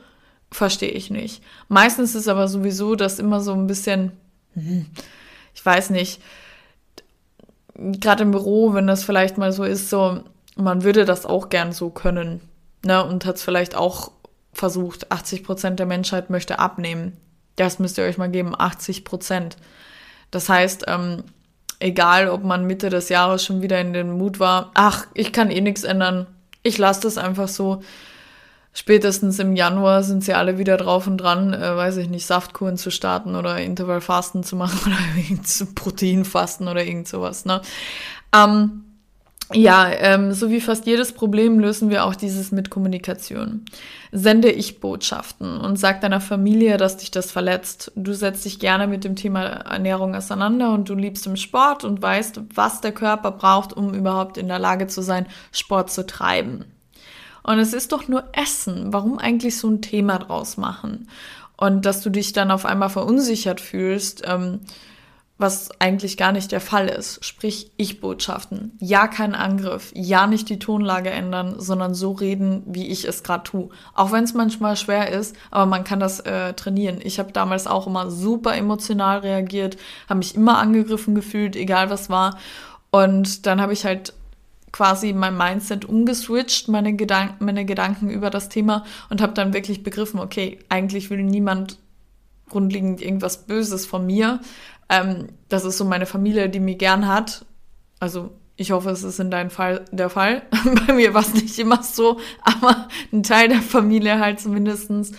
Verstehe 0.51 0.91
ich 0.91 1.11
nicht. 1.11 1.43
Meistens 1.69 2.15
ist 2.15 2.29
aber 2.29 2.49
sowieso 2.49 2.97
das 2.97 3.19
immer 3.19 3.41
so 3.41 3.53
ein 3.53 3.67
bisschen, 3.67 4.13
hm, 4.55 4.87
ich 5.55 5.65
weiß 5.65 5.91
nicht, 5.91 6.21
gerade 7.79 8.23
im 8.23 8.31
Büro, 8.31 8.75
wenn 8.75 8.87
das 8.87 9.05
vielleicht 9.05 9.39
mal 9.39 9.53
so 9.53 9.65
ist, 9.65 9.91
so, 9.91 10.21
man 10.57 10.83
würde 10.83 11.05
das 11.05 11.27
auch 11.27 11.49
gern 11.49 11.73
so 11.73 11.91
können, 11.91 12.41
ne, 12.85 13.05
und 13.05 13.25
hat 13.25 13.37
es 13.37 13.43
vielleicht 13.43 13.75
auch 13.75 14.13
versucht, 14.53 15.13
80 15.13 15.45
Prozent 15.45 15.79
der 15.79 15.87
Menschheit 15.87 16.31
möchte 16.31 16.59
abnehmen. 16.59 17.17
Das 17.57 17.79
müsst 17.79 17.99
ihr 17.99 18.05
euch 18.05 18.19
mal 18.19 18.31
geben, 18.31 18.55
80 18.59 19.05
Prozent. 19.05 19.57
Das 20.31 20.49
heißt, 20.49 20.85
ähm, 20.89 21.23
egal 21.79 22.29
ob 22.29 22.43
man 22.43 22.67
Mitte 22.67 22.91
des 22.91 23.09
Jahres 23.09 23.45
schon 23.45 23.63
wieder 23.63 23.81
in 23.81 23.93
den 23.93 24.13
Mut 24.13 24.41
war, 24.41 24.71
ach, 24.75 25.07
ich 25.15 25.33
kann 25.33 25.51
eh 25.51 25.61
nichts 25.61 25.85
ändern, 25.85 26.27
ich 26.63 26.79
lasse 26.79 27.03
das 27.03 27.19
einfach 27.19 27.49
so, 27.49 27.83
spätestens 28.77 29.39
im 29.39 29.57
Januar 29.57 30.03
sind 30.03 30.23
sie 30.23 30.35
alle 30.35 30.59
wieder 30.59 30.77
drauf 30.77 31.07
und 31.07 31.17
dran, 31.17 31.55
äh, 31.55 31.77
weiß 31.77 31.97
ich 31.97 32.09
nicht, 32.09 32.27
Saftkuren 32.27 32.77
zu 32.77 32.91
starten 32.91 33.35
oder 33.35 33.59
Intervallfasten 33.59 34.45
zu 34.45 34.55
machen 34.55 34.79
oder 34.87 35.67
Proteinfasten 35.75 36.69
oder 36.69 36.85
irgend 36.85 37.09
sowas. 37.09 37.47
Ne? 37.47 37.63
Ähm, 38.35 38.83
ja, 39.53 39.89
ähm, 39.93 40.33
so 40.33 40.51
wie 40.51 40.61
fast 40.61 40.87
jedes 40.87 41.13
Problem 41.13 41.61
lösen 41.61 41.89
wir 41.89 42.05
auch 42.05 42.17
dieses 42.17 42.51
mit 42.51 42.69
Kommunikation. 42.69 43.65
Sende 44.11 44.51
ich 44.51 44.81
Botschaften 44.81 45.59
und 45.59 45.79
sag 45.79 46.01
deiner 46.01 46.21
Familie, 46.21 46.77
dass 46.79 46.97
dich 46.97 47.13
das 47.13 47.31
verletzt. 47.31 47.93
Du 47.95 48.13
setzt 48.13 48.45
dich 48.45 48.59
gerne 48.59 48.89
mit 48.89 49.05
dem 49.05 49.15
Thema 49.15 49.45
Ernährung 49.45 50.17
auseinander 50.17 50.73
und 50.73 50.89
du 50.89 50.95
liebst 50.95 51.27
im 51.27 51.37
Sport 51.37 51.85
und 51.85 52.03
weißt, 52.03 52.41
was 52.55 52.81
der 52.81 52.93
Körper 52.93 53.31
braucht, 53.31 53.73
um 53.73 53.95
überhaupt 53.95 54.37
in 54.37 54.49
der 54.49 54.59
Lage 54.59 54.89
zu 54.89 55.01
sein, 55.01 55.27
Sport 55.53 55.93
zu 55.93 56.05
treiben. 56.05 56.65
Und 57.47 57.61
es 57.61 57.73
ist 57.73 57.93
doch 57.93 58.09
nur 58.09 58.25
Essen. 58.33 58.93
Warum 58.93 59.19
eigentlich 59.19 59.57
so 59.57 59.69
ein 59.69 59.81
Thema 59.81 60.19
draus 60.19 60.57
machen? 60.57 61.09
Und 61.57 61.87
dass 61.87 62.03
du 62.03 62.11
dich 62.11 62.33
dann 62.33 62.51
auf 62.51 62.67
einmal 62.67 62.91
verunsichert 62.91 63.61
fühlst, 63.61 64.25
ähm, 64.27 64.61
was 65.39 65.71
eigentlich 65.81 66.17
gar 66.17 66.33
nicht 66.33 66.51
der 66.51 66.61
Fall 66.61 66.89
ist. 66.89 67.25
Sprich, 67.25 67.71
Ich-Botschaften. 67.77 68.73
Ja, 68.81 69.07
kein 69.07 69.35
Angriff. 69.35 69.93
Ja, 69.95 70.27
nicht 70.27 70.49
die 70.49 70.59
Tonlage 70.59 71.11
ändern, 71.11 71.55
sondern 71.59 71.95
so 71.95 72.13
reden, 72.13 72.63
wie 72.67 72.89
ich 72.89 73.05
es 73.05 73.23
gerade 73.23 73.45
tue. 73.45 73.69
Auch 73.95 74.11
wenn 74.11 74.25
es 74.25 74.35
manchmal 74.35 74.77
schwer 74.77 75.13
ist, 75.13 75.37
aber 75.53 75.67
man 75.67 75.85
kann 75.85 76.01
das 76.01 76.21
äh, 76.21 76.55
trainieren. 76.55 76.99
Ich 77.01 77.21
habe 77.21 77.33
damals 77.33 77.69
auch 77.69 77.87
immer 77.87 78.11
super 78.11 78.57
emotional 78.57 79.19
reagiert, 79.19 79.77
habe 80.09 80.19
mich 80.19 80.35
immer 80.35 80.59
angegriffen 80.59 81.15
gefühlt, 81.15 81.55
egal 81.55 81.91
was 81.91 82.11
war. 82.11 82.39
Und 82.91 83.47
dann 83.47 83.61
habe 83.61 83.73
ich 83.73 83.85
halt 83.85 84.15
quasi 84.77 85.15
mein 85.15 85.39
Mindset 85.39 85.87
umgeswitcht, 85.87 86.69
meine, 86.69 86.95
Gedank 86.95 87.41
meine 87.41 87.65
Gedanken 87.65 88.11
über 88.11 88.29
das 88.29 88.51
Thema 88.51 88.85
und 89.09 89.23
habe 89.23 89.33
dann 89.33 89.55
wirklich 89.55 89.83
begriffen, 89.83 90.21
okay, 90.21 90.59
eigentlich 90.69 91.09
will 91.09 91.23
niemand 91.23 91.79
grundlegend 92.51 93.01
irgendwas 93.01 93.47
Böses 93.47 93.87
von 93.87 94.05
mir. 94.05 94.41
Ähm, 94.91 95.29
das 95.49 95.65
ist 95.65 95.79
so 95.79 95.87
meine 95.87 96.05
Familie, 96.05 96.51
die 96.51 96.61
mich 96.61 96.77
gern 96.77 97.07
hat. 97.07 97.47
Also 98.01 98.33
ich 98.57 98.71
hoffe, 98.71 98.91
es 98.91 99.03
ist 99.03 99.19
in 99.19 99.31
deinem 99.31 99.49
Fall 99.49 99.87
der 99.93 100.11
Fall. 100.11 100.43
Bei 100.87 100.93
mir 100.93 101.15
war 101.15 101.23
es 101.23 101.33
nicht 101.33 101.59
immer 101.59 101.83
so, 101.83 102.21
aber 102.43 102.89
ein 103.15 103.23
Teil 103.23 103.49
der 103.49 103.63
Familie 103.63 104.19
halt 104.21 104.41
zumindestens. 104.41 105.13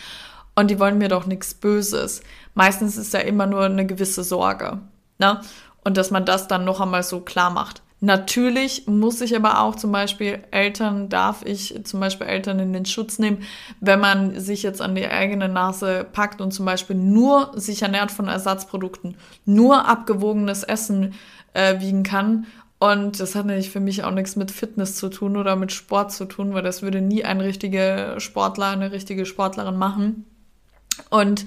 Und 0.53 0.69
die 0.69 0.79
wollen 0.79 0.99
mir 0.99 1.09
doch 1.09 1.25
nichts 1.25 1.55
Böses. 1.55 2.21
Meistens 2.53 2.95
ist 2.95 3.11
ja 3.11 3.21
immer 3.21 3.47
nur 3.47 3.63
eine 3.63 3.87
gewisse 3.87 4.23
Sorge. 4.23 4.81
Ne? 5.17 5.41
Und 5.83 5.97
dass 5.97 6.11
man 6.11 6.25
das 6.25 6.47
dann 6.47 6.63
noch 6.63 6.79
einmal 6.79 7.01
so 7.01 7.21
klar 7.21 7.49
macht. 7.49 7.81
Natürlich 7.99 8.85
muss 8.85 9.21
ich 9.21 9.35
aber 9.35 9.59
auch 9.61 9.75
zum 9.75 9.91
Beispiel 9.91 10.39
Eltern, 10.51 11.09
darf 11.09 11.43
ich 11.43 11.81
zum 11.83 11.99
Beispiel 11.99 12.27
Eltern 12.27 12.59
in 12.59 12.71
den 12.71 12.85
Schutz 12.85 13.17
nehmen, 13.17 13.39
wenn 13.79 13.99
man 13.99 14.39
sich 14.39 14.61
jetzt 14.61 14.83
an 14.83 14.93
die 14.93 15.07
eigene 15.07 15.49
Nase 15.49 16.05
packt 16.11 16.39
und 16.39 16.51
zum 16.51 16.65
Beispiel 16.65 16.95
nur 16.95 17.51
sich 17.55 17.81
ernährt 17.81 18.11
von 18.11 18.27
Ersatzprodukten, 18.27 19.17
nur 19.45 19.87
abgewogenes 19.87 20.63
Essen 20.63 21.15
äh, 21.53 21.79
wiegen 21.79 22.03
kann. 22.03 22.45
Und 22.77 23.19
das 23.19 23.33
hat 23.33 23.47
nämlich 23.47 23.71
für 23.71 23.79
mich 23.79 24.03
auch 24.03 24.11
nichts 24.11 24.35
mit 24.35 24.51
Fitness 24.51 24.95
zu 24.95 25.09
tun 25.09 25.35
oder 25.35 25.55
mit 25.55 25.71
Sport 25.71 26.11
zu 26.11 26.25
tun, 26.25 26.53
weil 26.53 26.61
das 26.61 26.83
würde 26.83 27.01
nie 27.01 27.25
ein 27.25 27.41
richtiger 27.41 28.19
Sportler, 28.19 28.67
eine 28.67 28.91
richtige 28.91 29.25
Sportlerin 29.25 29.75
machen. 29.75 30.25
Und 31.09 31.45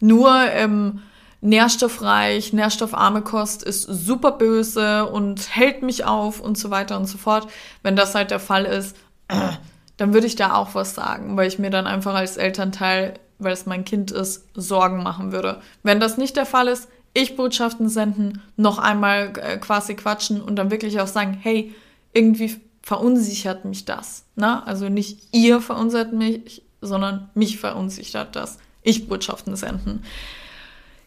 nur 0.00 0.34
ähm, 0.50 1.02
nährstoffreich, 1.42 2.52
nährstoffarme 2.52 3.20
Kost 3.20 3.62
ist 3.62 3.82
super 3.82 4.32
böse 4.32 5.06
und 5.06 5.54
hält 5.54 5.82
mich 5.82 6.04
auf 6.04 6.40
und 6.40 6.56
so 6.56 6.70
weiter 6.70 6.96
und 6.96 7.06
so 7.06 7.18
fort. 7.18 7.48
Wenn 7.82 7.96
das 7.96 8.14
halt 8.14 8.30
der 8.30 8.40
Fall 8.40 8.64
ist, 8.64 8.96
dann 9.96 10.14
würde 10.14 10.26
ich 10.26 10.36
da 10.36 10.54
auch 10.54 10.74
was 10.74 10.94
sagen, 10.94 11.36
weil 11.36 11.48
ich 11.48 11.58
mir 11.58 11.70
dann 11.70 11.86
einfach 11.86 12.14
als 12.14 12.36
Elternteil, 12.36 13.14
weil 13.38 13.52
es 13.52 13.66
mein 13.66 13.84
Kind 13.84 14.12
ist, 14.12 14.46
Sorgen 14.54 15.02
machen 15.02 15.32
würde. 15.32 15.60
Wenn 15.82 16.00
das 16.00 16.16
nicht 16.16 16.36
der 16.36 16.46
Fall 16.46 16.68
ist, 16.68 16.88
ich 17.12 17.36
Botschaften 17.36 17.88
senden, 17.88 18.40
noch 18.56 18.78
einmal 18.78 19.32
äh, 19.36 19.58
quasi 19.58 19.94
quatschen 19.94 20.40
und 20.40 20.56
dann 20.56 20.70
wirklich 20.70 21.00
auch 21.00 21.08
sagen, 21.08 21.36
hey, 21.40 21.74
irgendwie 22.14 22.56
verunsichert 22.82 23.64
mich 23.64 23.84
das. 23.84 24.24
Ne? 24.36 24.64
Also 24.66 24.88
nicht 24.88 25.28
ihr 25.32 25.60
verunsichert 25.60 26.12
mich, 26.12 26.62
sondern 26.80 27.30
mich 27.34 27.58
verunsichert 27.58 28.36
das. 28.36 28.58
Ich 28.82 29.08
Botschaften 29.08 29.56
senden. 29.56 30.04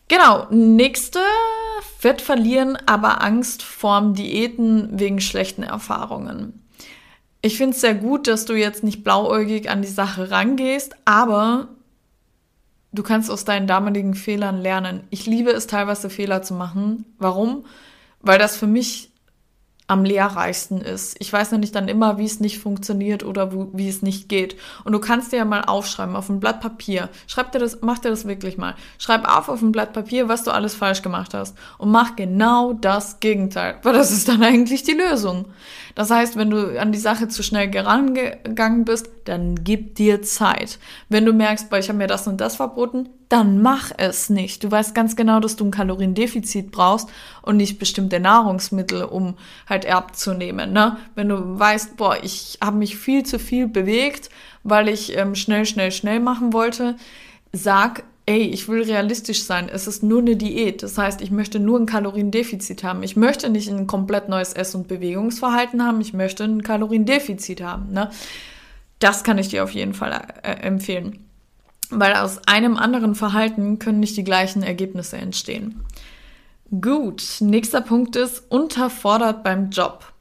Genau, 0.08 0.48
nächste, 0.52 1.20
Fett 1.98 2.22
verlieren, 2.22 2.78
aber 2.86 3.24
Angst 3.24 3.64
vorm 3.64 4.14
Diäten 4.14 5.00
wegen 5.00 5.20
schlechten 5.20 5.64
Erfahrungen. 5.64 6.62
Ich 7.42 7.58
finde 7.58 7.76
es 7.76 7.82
sehr 7.82 7.96
gut, 7.96 8.28
dass 8.28 8.46
du 8.46 8.54
jetzt 8.54 8.84
nicht 8.84 9.04
blauäugig 9.04 9.70
an 9.70 9.82
die 9.82 9.88
Sache 9.88 10.30
rangehst, 10.30 10.96
aber 11.06 11.70
du 12.92 13.04
kannst 13.04 13.32
aus 13.32 13.46
deinen 13.46 13.68
damaligen 13.68 14.14
Fehlern 14.14 14.62
lernen. 14.62 15.04
Ich 15.10 15.26
liebe 15.26 15.52
es 15.52 15.68
teilweise 15.68 16.10
Fehler 16.10 16.44
zu 16.44 16.54
machen. 16.54 17.06
Warum? 17.18 17.66
Weil 18.22 18.40
das 18.40 18.58
für 18.58 18.68
mich 18.68 19.12
am 19.88 20.04
lehrreichsten 20.04 20.82
ist. 20.82 21.16
Ich 21.20 21.32
weiß 21.32 21.52
nämlich 21.52 21.72
dann 21.72 21.88
immer, 21.88 22.18
wie 22.18 22.26
es 22.26 22.40
nicht 22.40 22.58
funktioniert 22.58 23.24
oder 23.24 23.54
wo, 23.54 23.70
wie 23.74 23.88
es 23.88 24.02
nicht 24.02 24.30
geht. 24.30 24.56
Und 24.84 24.94
du 24.94 25.00
kannst 25.00 25.32
dir 25.32 25.38
ja 25.38 25.46
mal 25.46 25.62
aufschreiben 25.62 26.16
auf 26.16 26.28
ein 26.30 26.40
Blatt 26.40 26.60
Papier. 26.60 27.10
Schreib 27.28 27.52
dir 27.52 27.60
das, 27.60 27.80
mach 27.82 28.00
dir 28.00 28.10
das 28.10 28.26
wirklich 28.26 28.58
mal. 28.58 28.74
Schreib 28.98 29.28
auf 29.28 29.48
auf 29.48 29.62
ein 29.62 29.72
Blatt 29.72 29.94
Papier, 29.94 30.28
was 30.28 30.44
du 30.44 30.52
alles 30.52 30.74
falsch 30.74 31.04
gemacht 31.04 31.36
hast. 31.36 31.56
Und 31.78 31.92
mach 31.92 32.16
genau 32.16 32.74
das 32.74 33.20
Gegenteil. 33.20 33.78
Weil 33.84 33.94
das 33.94 34.12
ist 34.12 34.28
dann 34.28 34.42
eigentlich 34.42 34.82
die 34.84 34.94
Lösung. 34.94 35.46
Das 35.96 36.12
heißt, 36.12 36.36
wenn 36.36 36.50
du 36.50 36.80
an 36.80 36.92
die 36.92 37.00
Sache 37.00 37.30
zu 37.30 37.42
schnell 37.42 37.72
herangegangen 37.72 38.84
bist, 38.84 39.10
dann 39.24 39.64
gib 39.64 39.96
dir 39.96 40.22
Zeit. 40.22 40.78
Wenn 41.08 41.26
du 41.26 41.32
merkst, 41.32 41.70
boah, 41.70 41.80
ich 41.80 41.88
habe 41.88 41.98
mir 41.98 42.08
das 42.08 42.28
und 42.28 42.42
das 42.42 42.58
verboten, 42.58 43.10
dann 43.30 43.62
mach 43.62 43.92
es 43.98 44.30
nicht. 44.30 44.64
Du 44.64 44.70
weißt 44.70 44.94
ganz 44.94 45.16
genau, 45.16 45.40
dass 45.40 45.56
du 45.56 45.66
ein 45.66 45.72
Kaloriendefizit 45.72 46.72
brauchst 46.72 47.10
und 47.42 47.58
nicht 47.58 47.80
bestimmte 47.80 48.20
Nahrungsmittel, 48.20 49.04
um 49.04 49.36
halt 49.68 49.90
abzunehmen. 49.90 50.74
Ne? 50.74 50.98
Wenn 51.16 51.30
du 51.30 51.60
weißt, 51.60 51.96
boah, 51.96 52.18
ich 52.22 52.60
habe 52.62 52.78
mich 52.78 52.98
viel 52.98 53.24
zu 53.24 53.40
viel 53.40 53.68
bewegt, 53.68 54.30
weil 54.64 54.90
ich 54.90 55.18
ähm, 55.18 55.34
schnell, 55.34 55.66
schnell, 55.66 55.92
schnell 55.92 56.20
machen 56.20 56.52
wollte, 56.52 56.98
sag, 57.54 58.04
ey, 58.26 58.42
ich 58.42 58.68
will 58.68 58.84
realistisch 58.84 59.44
sein. 59.44 59.70
Es 59.70 59.88
ist 59.88 60.04
nur 60.04 60.20
eine 60.20 60.36
Diät. 60.36 60.84
Das 60.84 60.98
heißt, 60.98 61.22
ich 61.22 61.32
möchte 61.32 61.60
nur 61.60 61.80
ein 61.80 61.86
Kaloriendefizit 61.86 62.84
haben. 62.84 63.04
Ich 63.04 63.16
möchte 63.16 63.50
nicht 63.50 63.70
ein 63.70 63.88
komplett 63.88 64.30
neues 64.30 64.54
Ess- 64.54 64.76
und 64.76 64.88
Bewegungsverhalten 64.88 65.84
haben. 65.84 66.02
Ich 66.02 66.14
möchte 66.14 66.44
ein 66.44 66.64
Kaloriendefizit 66.64 67.62
haben. 67.62 67.92
Ne? 67.92 68.10
Das 69.00 69.24
kann 69.24 69.38
ich 69.38 69.50
dir 69.50 69.64
auf 69.64 69.72
jeden 69.72 69.94
Fall 69.94 70.20
äh, 70.42 70.54
empfehlen. 70.62 71.26
Weil 71.92 72.16
aus 72.16 72.40
einem 72.48 72.78
anderen 72.78 73.14
Verhalten 73.14 73.78
können 73.78 74.00
nicht 74.00 74.18
die 74.18 74.24
gleichen 74.24 74.64
Ergebnisse 74.64 75.18
entstehen. 75.18 75.86
Gut, 76.82 77.24
nächster 77.42 77.82
Punkt 77.82 78.16
ist 78.16 78.44
unterfordert 78.50 79.44
beim 79.44 79.70
Job. 79.70 80.15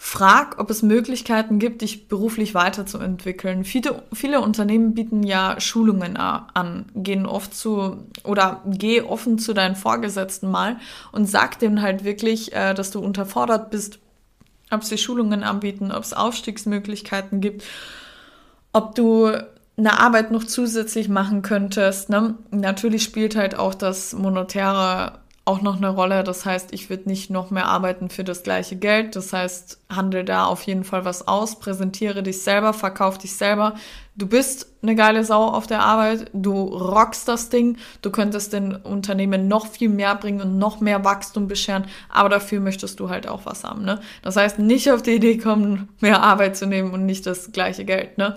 Frag, 0.00 0.60
ob 0.60 0.70
es 0.70 0.82
Möglichkeiten 0.82 1.58
gibt, 1.58 1.82
dich 1.82 2.06
beruflich 2.06 2.54
weiterzuentwickeln. 2.54 3.64
Viele, 3.64 4.02
viele 4.12 4.40
Unternehmen 4.40 4.94
bieten 4.94 5.24
ja 5.24 5.60
Schulungen 5.60 6.16
an, 6.16 6.86
gehen 6.94 7.26
oft 7.26 7.52
zu 7.52 8.04
oder 8.22 8.62
geh 8.64 9.02
offen 9.02 9.38
zu 9.38 9.54
deinen 9.54 9.74
Vorgesetzten 9.74 10.50
mal 10.50 10.76
und 11.10 11.26
sag 11.26 11.58
denen 11.58 11.82
halt 11.82 12.04
wirklich, 12.04 12.52
äh, 12.52 12.74
dass 12.74 12.92
du 12.92 13.00
unterfordert 13.00 13.70
bist 13.70 13.98
ob 14.70 14.84
sie 14.84 14.98
Schulungen 14.98 15.42
anbieten, 15.42 15.92
ob 15.92 16.02
es 16.02 16.12
Aufstiegsmöglichkeiten 16.12 17.40
gibt, 17.40 17.64
ob 18.72 18.94
du 18.94 19.32
eine 19.76 20.00
Arbeit 20.00 20.30
noch 20.30 20.44
zusätzlich 20.44 21.08
machen 21.08 21.42
könntest. 21.42 22.10
Ne? 22.10 22.34
Natürlich 22.50 23.04
spielt 23.04 23.36
halt 23.36 23.56
auch 23.56 23.74
das 23.74 24.12
Monetäre 24.12 25.20
auch 25.48 25.62
noch 25.62 25.78
eine 25.78 25.88
Rolle. 25.88 26.24
Das 26.24 26.44
heißt, 26.44 26.74
ich 26.74 26.90
würde 26.90 27.08
nicht 27.08 27.30
noch 27.30 27.50
mehr 27.50 27.66
arbeiten 27.66 28.10
für 28.10 28.22
das 28.22 28.42
gleiche 28.42 28.76
Geld. 28.76 29.16
Das 29.16 29.32
heißt, 29.32 29.80
handel 29.88 30.22
da 30.24 30.44
auf 30.44 30.62
jeden 30.62 30.84
Fall 30.84 31.06
was 31.06 31.26
aus, 31.26 31.58
präsentiere 31.58 32.22
dich 32.22 32.42
selber, 32.42 32.74
verkauf 32.74 33.16
dich 33.16 33.34
selber. 33.34 33.74
Du 34.14 34.26
bist 34.26 34.66
eine 34.82 34.94
geile 34.94 35.24
Sau 35.24 35.46
auf 35.46 35.66
der 35.66 35.80
Arbeit, 35.80 36.30
du 36.34 36.52
rockst 36.52 37.28
das 37.28 37.48
Ding, 37.48 37.78
du 38.02 38.10
könntest 38.10 38.52
den 38.52 38.76
Unternehmen 38.76 39.48
noch 39.48 39.66
viel 39.66 39.88
mehr 39.88 40.14
bringen 40.16 40.42
und 40.42 40.58
noch 40.58 40.80
mehr 40.80 41.04
Wachstum 41.04 41.48
bescheren, 41.48 41.86
aber 42.10 42.28
dafür 42.28 42.60
möchtest 42.60 43.00
du 43.00 43.08
halt 43.08 43.26
auch 43.26 43.46
was 43.46 43.64
haben. 43.64 43.84
Ne? 43.84 44.00
Das 44.22 44.36
heißt, 44.36 44.58
nicht 44.58 44.90
auf 44.92 45.02
die 45.02 45.14
Idee 45.14 45.38
kommen, 45.38 45.88
mehr 46.00 46.22
Arbeit 46.22 46.56
zu 46.56 46.66
nehmen 46.66 46.92
und 46.92 47.06
nicht 47.06 47.26
das 47.26 47.52
gleiche 47.52 47.84
Geld. 47.84 48.18
Ne? 48.18 48.34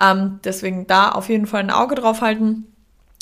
Ähm, 0.00 0.40
deswegen 0.44 0.86
da 0.86 1.10
auf 1.10 1.28
jeden 1.28 1.46
Fall 1.46 1.60
ein 1.60 1.70
Auge 1.70 1.94
drauf 1.96 2.20
halten. 2.20 2.73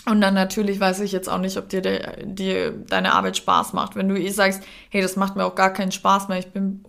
Und 0.06 0.20
dann 0.20 0.34
natürlich 0.34 0.80
weiß 0.80 1.00
ich 1.00 1.12
jetzt 1.12 1.28
auch 1.28 1.38
nicht, 1.38 1.56
ob 1.56 1.68
dir, 1.68 1.80
de, 1.80 2.26
dir 2.26 2.72
deine 2.72 3.12
Arbeit 3.12 3.36
Spaß 3.36 3.72
macht. 3.72 3.94
Wenn 3.94 4.08
du 4.08 4.18
eh 4.18 4.30
sagst, 4.30 4.62
hey, 4.90 5.00
das 5.00 5.16
macht 5.16 5.36
mir 5.36 5.44
auch 5.44 5.54
gar 5.54 5.72
keinen 5.72 5.92
Spaß 5.92 6.28
mehr, 6.28 6.38
ich 6.38 6.48
bin 6.48 6.80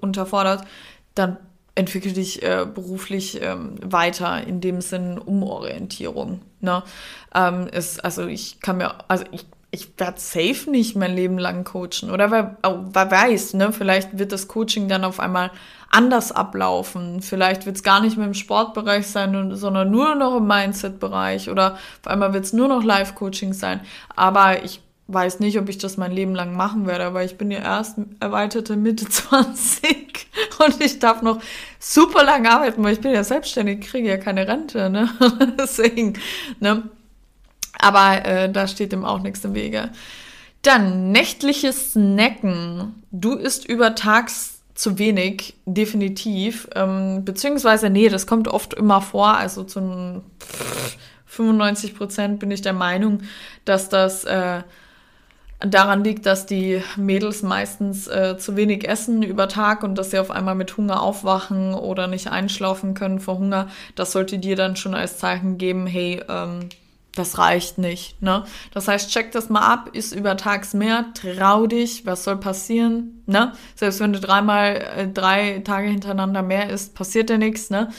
unterfordert, 0.00 0.64
dann 1.14 1.38
entwickel 1.74 2.12
dich 2.12 2.42
äh, 2.42 2.66
beruflich 2.72 3.40
ähm, 3.42 3.76
weiter, 3.82 4.46
in 4.46 4.60
dem 4.60 4.80
Sinn 4.80 5.18
Umorientierung. 5.18 6.42
Ne? 6.60 6.82
Ähm, 7.34 7.66
ist, 7.68 8.04
also 8.04 8.26
ich 8.26 8.60
kann 8.60 8.76
mir, 8.76 8.94
also 9.08 9.24
ich, 9.32 9.46
ich 9.74 9.98
werde 9.98 10.20
safe 10.20 10.70
nicht 10.70 10.96
mein 10.96 11.16
Leben 11.16 11.38
lang 11.38 11.64
coachen. 11.64 12.10
Oder 12.10 12.30
wer, 12.30 12.58
wer 12.62 13.10
weiß, 13.10 13.54
ne? 13.54 13.72
Vielleicht 13.72 14.18
wird 14.18 14.30
das 14.30 14.46
Coaching 14.46 14.86
dann 14.86 15.02
auf 15.02 15.18
einmal 15.18 15.50
anders 15.88 16.30
ablaufen. 16.30 17.22
Vielleicht 17.22 17.64
wird 17.64 17.76
es 17.76 17.82
gar 17.82 18.02
nicht 18.02 18.18
mehr 18.18 18.26
im 18.26 18.34
Sportbereich 18.34 19.06
sein, 19.06 19.56
sondern 19.56 19.90
nur 19.90 20.14
noch 20.14 20.36
im 20.36 20.46
Mindset-Bereich 20.46 21.48
oder 21.48 21.74
auf 21.74 22.06
einmal 22.06 22.34
wird 22.34 22.44
es 22.44 22.52
nur 22.52 22.68
noch 22.68 22.84
Live-Coaching 22.84 23.54
sein. 23.54 23.80
Aber 24.14 24.62
ich 24.62 24.82
weiß 25.08 25.40
nicht, 25.40 25.58
ob 25.58 25.70
ich 25.70 25.78
das 25.78 25.96
mein 25.96 26.12
Leben 26.12 26.34
lang 26.34 26.54
machen 26.54 26.86
werde, 26.86 27.14
weil 27.14 27.24
ich 27.24 27.38
bin 27.38 27.50
ja 27.50 27.60
erst 27.60 27.96
erweiterte 28.20 28.76
Mitte 28.76 29.08
20 29.08 30.28
und 30.66 30.82
ich 30.82 30.98
darf 30.98 31.22
noch 31.22 31.40
super 31.78 32.24
lange 32.24 32.50
arbeiten, 32.50 32.84
weil 32.84 32.92
ich 32.92 33.00
bin 33.00 33.12
ja 33.12 33.24
selbstständig, 33.24 33.80
kriege 33.80 34.08
ja 34.08 34.18
keine 34.18 34.46
Rente, 34.46 34.90
ne? 34.90 35.08
Deswegen, 35.58 36.14
ne? 36.60 36.90
Aber 37.78 38.24
äh, 38.24 38.50
da 38.50 38.66
steht 38.66 38.92
dem 38.92 39.04
auch 39.04 39.20
nichts 39.20 39.44
im 39.44 39.54
Wege. 39.54 39.90
Dann 40.62 41.10
nächtliches 41.10 41.92
Snacken. 41.92 43.02
Du 43.10 43.34
isst 43.34 43.66
über 43.66 43.94
Tags 43.94 44.60
zu 44.74 44.98
wenig, 44.98 45.54
definitiv. 45.66 46.68
Ähm, 46.74 47.24
beziehungsweise, 47.24 47.90
nee, 47.90 48.08
das 48.08 48.26
kommt 48.26 48.48
oft 48.48 48.74
immer 48.74 49.00
vor. 49.00 49.36
Also 49.36 49.64
zu 49.64 50.22
95 51.26 51.96
Prozent 51.96 52.38
bin 52.38 52.50
ich 52.50 52.62
der 52.62 52.72
Meinung, 52.72 53.22
dass 53.64 53.88
das 53.88 54.24
äh, 54.24 54.62
daran 55.60 56.04
liegt, 56.04 56.26
dass 56.26 56.46
die 56.46 56.82
Mädels 56.96 57.42
meistens 57.42 58.06
äh, 58.06 58.36
zu 58.38 58.56
wenig 58.56 58.88
essen 58.88 59.22
über 59.22 59.48
Tag 59.48 59.82
und 59.82 59.96
dass 59.96 60.10
sie 60.10 60.18
auf 60.18 60.30
einmal 60.30 60.54
mit 60.54 60.76
Hunger 60.76 61.02
aufwachen 61.02 61.74
oder 61.74 62.06
nicht 62.06 62.28
einschlafen 62.28 62.94
können 62.94 63.20
vor 63.20 63.38
Hunger. 63.38 63.68
Das 63.94 64.12
sollte 64.12 64.38
dir 64.38 64.56
dann 64.56 64.76
schon 64.76 64.94
als 64.94 65.18
Zeichen 65.18 65.58
geben, 65.58 65.86
hey, 65.86 66.22
ähm, 66.28 66.68
das 67.14 67.38
reicht 67.38 67.78
nicht. 67.78 68.20
Ne? 68.22 68.44
Das 68.72 68.88
heißt, 68.88 69.10
check 69.10 69.32
das 69.32 69.48
mal 69.50 69.60
ab, 69.60 69.90
ist 69.92 70.14
übertags 70.14 70.74
mehr, 70.74 71.06
trau 71.14 71.66
dich, 71.66 72.06
was 72.06 72.24
soll 72.24 72.38
passieren? 72.38 73.22
Ne? 73.26 73.52
Selbst 73.74 74.00
wenn 74.00 74.12
du 74.12 74.20
dreimal, 74.20 74.76
äh, 74.76 75.08
drei 75.08 75.60
Tage 75.60 75.88
hintereinander 75.88 76.42
mehr 76.42 76.70
isst, 76.70 76.94
passiert 76.94 77.30
ja 77.30 77.38
nichts. 77.38 77.70
Ne? 77.70 77.90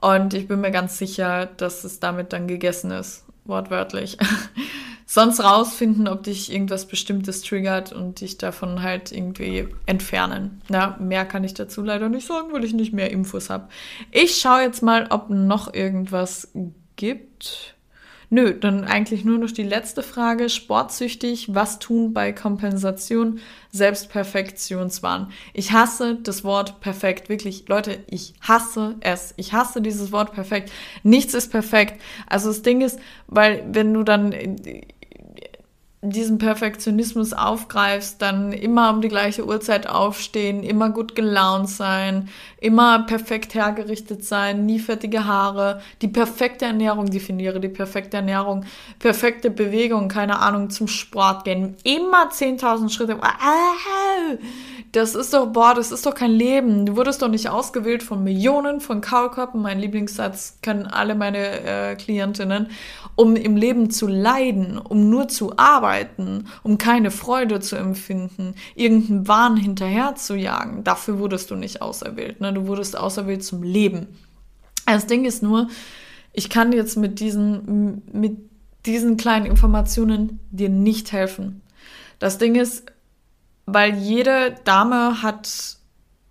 Und 0.00 0.34
ich 0.34 0.48
bin 0.48 0.60
mir 0.60 0.70
ganz 0.70 0.98
sicher, 0.98 1.46
dass 1.46 1.84
es 1.84 2.00
damit 2.00 2.32
dann 2.32 2.46
gegessen 2.46 2.90
ist, 2.90 3.24
wortwörtlich. 3.44 4.18
Sonst 5.06 5.44
rausfinden, 5.44 6.08
ob 6.08 6.22
dich 6.22 6.50
irgendwas 6.50 6.86
Bestimmtes 6.86 7.42
triggert 7.42 7.92
und 7.92 8.22
dich 8.22 8.38
davon 8.38 8.82
halt 8.82 9.12
irgendwie 9.12 9.68
entfernen. 9.84 10.62
Ja, 10.70 10.96
mehr 11.00 11.26
kann 11.26 11.44
ich 11.44 11.52
dazu 11.52 11.82
leider 11.82 12.08
nicht 12.08 12.26
sagen, 12.26 12.52
weil 12.52 12.64
ich 12.64 12.72
nicht 12.72 12.94
mehr 12.94 13.10
Infos 13.10 13.50
habe. 13.50 13.68
Ich 14.10 14.36
schaue 14.36 14.62
jetzt 14.62 14.82
mal, 14.82 15.08
ob 15.10 15.28
noch 15.28 15.74
irgendwas 15.74 16.50
gibt. 16.96 17.74
Nö, 18.34 18.54
dann 18.54 18.84
eigentlich 18.84 19.26
nur 19.26 19.36
noch 19.36 19.50
die 19.50 19.62
letzte 19.62 20.02
Frage. 20.02 20.48
Sportsüchtig, 20.48 21.54
was 21.54 21.78
tun 21.80 22.14
bei 22.14 22.32
Kompensation? 22.32 23.40
Selbstperfektionswahn. 23.72 25.30
Ich 25.52 25.72
hasse 25.72 26.14
das 26.14 26.42
Wort 26.42 26.80
perfekt. 26.80 27.28
Wirklich, 27.28 27.68
Leute, 27.68 27.98
ich 28.06 28.32
hasse 28.40 28.96
es. 29.00 29.34
Ich 29.36 29.52
hasse 29.52 29.82
dieses 29.82 30.12
Wort 30.12 30.32
perfekt. 30.32 30.72
Nichts 31.02 31.34
ist 31.34 31.50
perfekt. 31.50 32.00
Also 32.26 32.48
das 32.48 32.62
Ding 32.62 32.80
ist, 32.80 32.98
weil 33.26 33.64
wenn 33.70 33.92
du 33.92 34.02
dann 34.02 34.34
diesen 36.04 36.38
Perfektionismus 36.38 37.32
aufgreifst, 37.32 38.20
dann 38.20 38.52
immer 38.52 38.90
um 38.90 39.00
die 39.02 39.08
gleiche 39.08 39.46
Uhrzeit 39.46 39.88
aufstehen, 39.88 40.64
immer 40.64 40.90
gut 40.90 41.14
gelaunt 41.14 41.68
sein, 41.68 42.28
immer 42.58 43.04
perfekt 43.04 43.54
hergerichtet 43.54 44.24
sein, 44.24 44.66
nie 44.66 44.80
fettige 44.80 45.26
Haare, 45.26 45.80
die 46.02 46.08
perfekte 46.08 46.64
Ernährung 46.64 47.08
definiere, 47.08 47.60
die 47.60 47.68
perfekte 47.68 48.16
Ernährung, 48.16 48.64
perfekte 48.98 49.48
Bewegung, 49.48 50.08
keine 50.08 50.40
Ahnung, 50.40 50.70
zum 50.70 50.88
Sport 50.88 51.44
gehen, 51.44 51.76
immer 51.84 52.30
10.000 52.30 52.90
Schritte. 52.90 53.16
Das 54.92 55.14
ist 55.14 55.32
doch, 55.32 55.46
boah, 55.46 55.74
das 55.74 55.90
ist 55.90 56.04
doch 56.04 56.14
kein 56.14 56.30
Leben. 56.30 56.84
Du 56.84 56.96
wurdest 56.96 57.22
doch 57.22 57.28
nicht 57.28 57.48
ausgewählt 57.48 58.02
von 58.02 58.22
Millionen 58.22 58.80
von 58.80 59.00
Kaulquappen. 59.00 59.62
Mein 59.62 59.80
Lieblingssatz 59.80 60.58
können 60.60 60.86
alle 60.86 61.14
meine 61.14 61.60
äh, 61.62 61.96
Klientinnen 61.96 62.68
um 63.14 63.36
im 63.36 63.56
Leben 63.56 63.90
zu 63.90 64.06
leiden, 64.06 64.78
um 64.78 65.10
nur 65.10 65.28
zu 65.28 65.58
arbeiten, 65.58 66.46
um 66.62 66.78
keine 66.78 67.10
Freude 67.10 67.60
zu 67.60 67.76
empfinden, 67.76 68.54
irgendeinen 68.74 69.28
Wahn 69.28 69.56
hinterher 69.56 70.14
zu 70.14 70.34
jagen. 70.34 70.84
Dafür 70.84 71.18
wurdest 71.18 71.50
du 71.50 71.56
nicht 71.56 71.82
auserwählt. 71.82 72.40
Ne? 72.40 72.52
Du 72.52 72.66
wurdest 72.66 72.96
auserwählt 72.96 73.44
zum 73.44 73.62
Leben. 73.62 74.06
Das 74.86 75.06
Ding 75.06 75.24
ist 75.24 75.42
nur, 75.42 75.68
ich 76.32 76.48
kann 76.48 76.72
jetzt 76.72 76.96
mit 76.96 77.20
diesen, 77.20 78.02
mit 78.12 78.38
diesen 78.86 79.16
kleinen 79.16 79.46
Informationen 79.46 80.40
dir 80.50 80.68
nicht 80.68 81.12
helfen. 81.12 81.60
Das 82.18 82.38
Ding 82.38 82.54
ist, 82.54 82.84
weil 83.66 83.94
jede 83.96 84.56
Dame 84.64 85.22
hat 85.22 85.78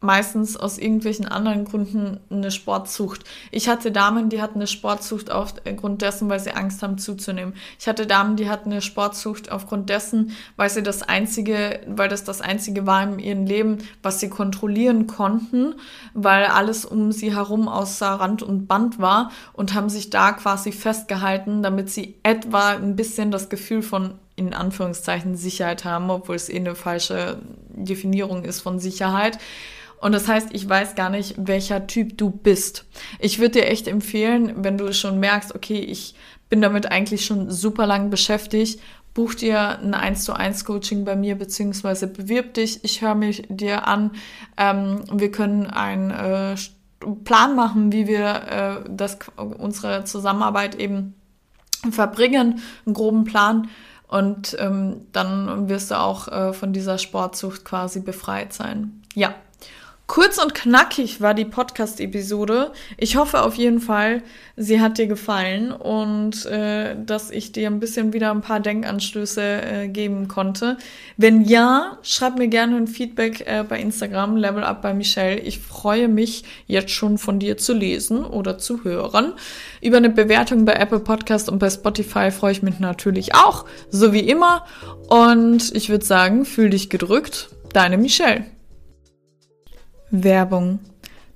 meistens 0.01 0.57
aus 0.57 0.79
irgendwelchen 0.79 1.27
anderen 1.27 1.63
Gründen 1.63 2.19
eine 2.29 2.49
Sportzucht. 2.49 3.23
Ich 3.51 3.69
hatte 3.69 3.91
Damen, 3.91 4.29
die 4.29 4.41
hatten 4.41 4.55
eine 4.55 4.67
Sportzucht 4.67 5.31
aufgrund 5.31 6.01
dessen, 6.01 6.27
weil 6.27 6.39
sie 6.39 6.51
Angst 6.51 6.81
haben 6.81 6.97
zuzunehmen. 6.97 7.53
Ich 7.79 7.87
hatte 7.87 8.07
Damen, 8.07 8.35
die 8.35 8.49
hatten 8.49 8.71
eine 8.71 8.81
Sportzucht 8.81 9.51
aufgrund 9.51 9.89
dessen, 9.89 10.31
weil 10.55 10.71
sie 10.71 10.81
das 10.81 11.03
einzige, 11.03 11.81
weil 11.87 12.09
das 12.09 12.23
das 12.23 12.41
einzige 12.41 12.87
war 12.87 13.03
in 13.03 13.19
ihrem 13.19 13.45
Leben, 13.45 13.77
was 14.01 14.19
sie 14.19 14.29
kontrollieren 14.29 15.05
konnten, 15.05 15.75
weil 16.15 16.45
alles 16.45 16.83
um 16.83 17.11
sie 17.11 17.35
herum 17.35 17.67
außer 17.67 18.07
Rand 18.07 18.41
und 18.41 18.67
Band 18.67 18.99
war 18.99 19.31
und 19.53 19.75
haben 19.75 19.89
sich 19.89 20.09
da 20.09 20.31
quasi 20.31 20.71
festgehalten, 20.71 21.61
damit 21.61 21.91
sie 21.91 22.15
etwa 22.23 22.71
ein 22.71 22.95
bisschen 22.95 23.29
das 23.29 23.49
Gefühl 23.49 23.83
von 23.83 24.15
in 24.47 24.53
Anführungszeichen 24.53 25.35
Sicherheit 25.35 25.85
haben, 25.85 26.09
obwohl 26.09 26.35
es 26.35 26.49
eh 26.49 26.57
eine 26.57 26.75
falsche 26.75 27.41
Definierung 27.69 28.43
ist 28.43 28.61
von 28.61 28.79
Sicherheit. 28.79 29.37
Und 29.99 30.13
das 30.13 30.27
heißt, 30.27 30.49
ich 30.51 30.67
weiß 30.67 30.95
gar 30.95 31.09
nicht, 31.09 31.35
welcher 31.37 31.85
Typ 31.85 32.17
du 32.17 32.31
bist. 32.31 32.85
Ich 33.19 33.39
würde 33.39 33.59
dir 33.59 33.67
echt 33.67 33.87
empfehlen, 33.87 34.63
wenn 34.63 34.77
du 34.77 34.91
schon 34.93 35.19
merkst, 35.19 35.53
okay, 35.53 35.79
ich 35.79 36.15
bin 36.49 36.61
damit 36.61 36.91
eigentlich 36.91 37.25
schon 37.25 37.51
super 37.51 37.85
lang 37.85 38.09
beschäftigt, 38.09 38.81
buch 39.13 39.35
dir 39.35 39.79
ein 39.79 39.93
1 39.93 40.23
zu 40.23 40.33
1 40.33 40.65
Coaching 40.65 41.05
bei 41.05 41.15
mir, 41.15 41.35
beziehungsweise 41.35 42.07
bewirb 42.07 42.55
dich. 42.55 42.83
Ich 42.83 43.01
höre 43.01 43.15
mich 43.15 43.43
dir 43.49 43.87
an. 43.87 44.11
Ähm, 44.57 45.03
wir 45.11 45.31
können 45.31 45.67
einen 45.67 46.11
äh, 46.11 46.55
Plan 47.23 47.55
machen, 47.55 47.91
wie 47.91 48.07
wir 48.07 48.83
äh, 48.85 48.89
das, 48.89 49.19
unsere 49.35 50.03
Zusammenarbeit 50.05 50.75
eben 50.75 51.15
verbringen, 51.89 52.61
einen 52.85 52.93
groben 52.93 53.23
Plan. 53.23 53.69
Und 54.11 54.57
ähm, 54.59 55.07
dann 55.13 55.69
wirst 55.69 55.89
du 55.91 55.97
auch 55.97 56.27
äh, 56.27 56.51
von 56.51 56.73
dieser 56.73 56.97
Sportsucht 56.97 57.63
quasi 57.63 58.01
befreit 58.01 58.51
sein. 58.51 59.01
Ja, 59.15 59.33
Kurz 60.11 60.43
und 60.43 60.53
knackig 60.53 61.21
war 61.21 61.33
die 61.33 61.45
Podcast-Episode. 61.45 62.73
Ich 62.97 63.15
hoffe 63.15 63.43
auf 63.43 63.55
jeden 63.55 63.79
Fall, 63.79 64.23
sie 64.57 64.81
hat 64.81 64.97
dir 64.97 65.07
gefallen 65.07 65.71
und 65.71 66.45
äh, 66.47 66.97
dass 67.01 67.31
ich 67.31 67.53
dir 67.53 67.67
ein 67.67 67.79
bisschen 67.79 68.11
wieder 68.11 68.29
ein 68.31 68.41
paar 68.41 68.59
Denkanstöße 68.59 69.41
äh, 69.41 69.87
geben 69.87 70.27
konnte. 70.27 70.75
Wenn 71.15 71.45
ja, 71.45 71.97
schreib 72.01 72.37
mir 72.37 72.49
gerne 72.49 72.75
ein 72.75 72.87
Feedback 72.87 73.47
äh, 73.47 73.63
bei 73.63 73.79
Instagram, 73.79 74.35
Level 74.35 74.65
Up 74.65 74.81
bei 74.81 74.93
Michelle. 74.93 75.39
Ich 75.39 75.59
freue 75.59 76.09
mich 76.09 76.43
jetzt 76.67 76.91
schon 76.91 77.17
von 77.17 77.39
dir 77.39 77.55
zu 77.55 77.73
lesen 77.73 78.25
oder 78.25 78.57
zu 78.57 78.83
hören. 78.83 79.31
Über 79.81 79.95
eine 79.95 80.09
Bewertung 80.09 80.65
bei 80.65 80.73
Apple 80.73 80.99
Podcast 80.99 81.47
und 81.47 81.59
bei 81.59 81.69
Spotify 81.69 82.31
freue 82.31 82.51
ich 82.51 82.61
mich 82.61 82.79
natürlich 82.79 83.33
auch, 83.33 83.63
so 83.89 84.11
wie 84.11 84.27
immer. 84.27 84.65
Und 85.07 85.73
ich 85.73 85.87
würde 85.87 86.03
sagen, 86.03 86.43
fühl 86.43 86.69
dich 86.69 86.89
gedrückt. 86.89 87.47
Deine 87.71 87.97
Michelle. 87.97 88.43
Werbung. 90.11 90.79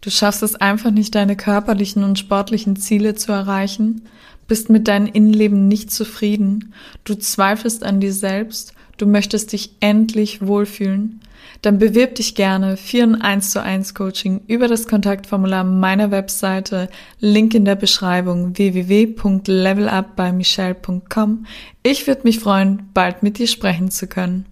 Du 0.01 0.11
schaffst 0.11 0.43
es 0.43 0.55
einfach 0.55 0.91
nicht, 0.91 1.15
deine 1.15 1.35
körperlichen 1.35 2.03
und 2.03 2.19
sportlichen 2.19 2.75
Ziele 2.75 3.15
zu 3.15 3.31
erreichen, 3.31 4.03
bist 4.47 4.69
mit 4.69 4.88
deinem 4.88 5.07
Innenleben 5.07 5.67
nicht 5.67 5.91
zufrieden, 5.91 6.75
du 7.03 7.15
zweifelst 7.15 7.83
an 7.83 7.99
dir 7.99 8.13
selbst, 8.13 8.75
du 8.97 9.07
möchtest 9.07 9.53
dich 9.53 9.71
endlich 9.79 10.45
wohlfühlen, 10.45 11.21
dann 11.61 11.79
bewirb 11.79 12.15
dich 12.15 12.35
gerne 12.35 12.75
für 12.77 13.03
ein 13.03 13.21
1 13.21 13.51
zu 13.51 13.61
1 13.61 13.93
Coaching 13.95 14.41
über 14.47 14.67
das 14.67 14.88
Kontaktformular 14.88 15.63
meiner 15.63 16.11
Webseite, 16.11 16.89
Link 17.19 17.55
in 17.55 17.65
der 17.65 17.75
Beschreibung 17.75 18.57
www.levelupbymichelle.com. 18.57 21.45
Ich 21.81 22.05
würde 22.07 22.21
mich 22.23 22.39
freuen, 22.39 22.89
bald 22.93 23.23
mit 23.23 23.39
dir 23.39 23.47
sprechen 23.47 23.89
zu 23.89 24.07
können. 24.07 24.45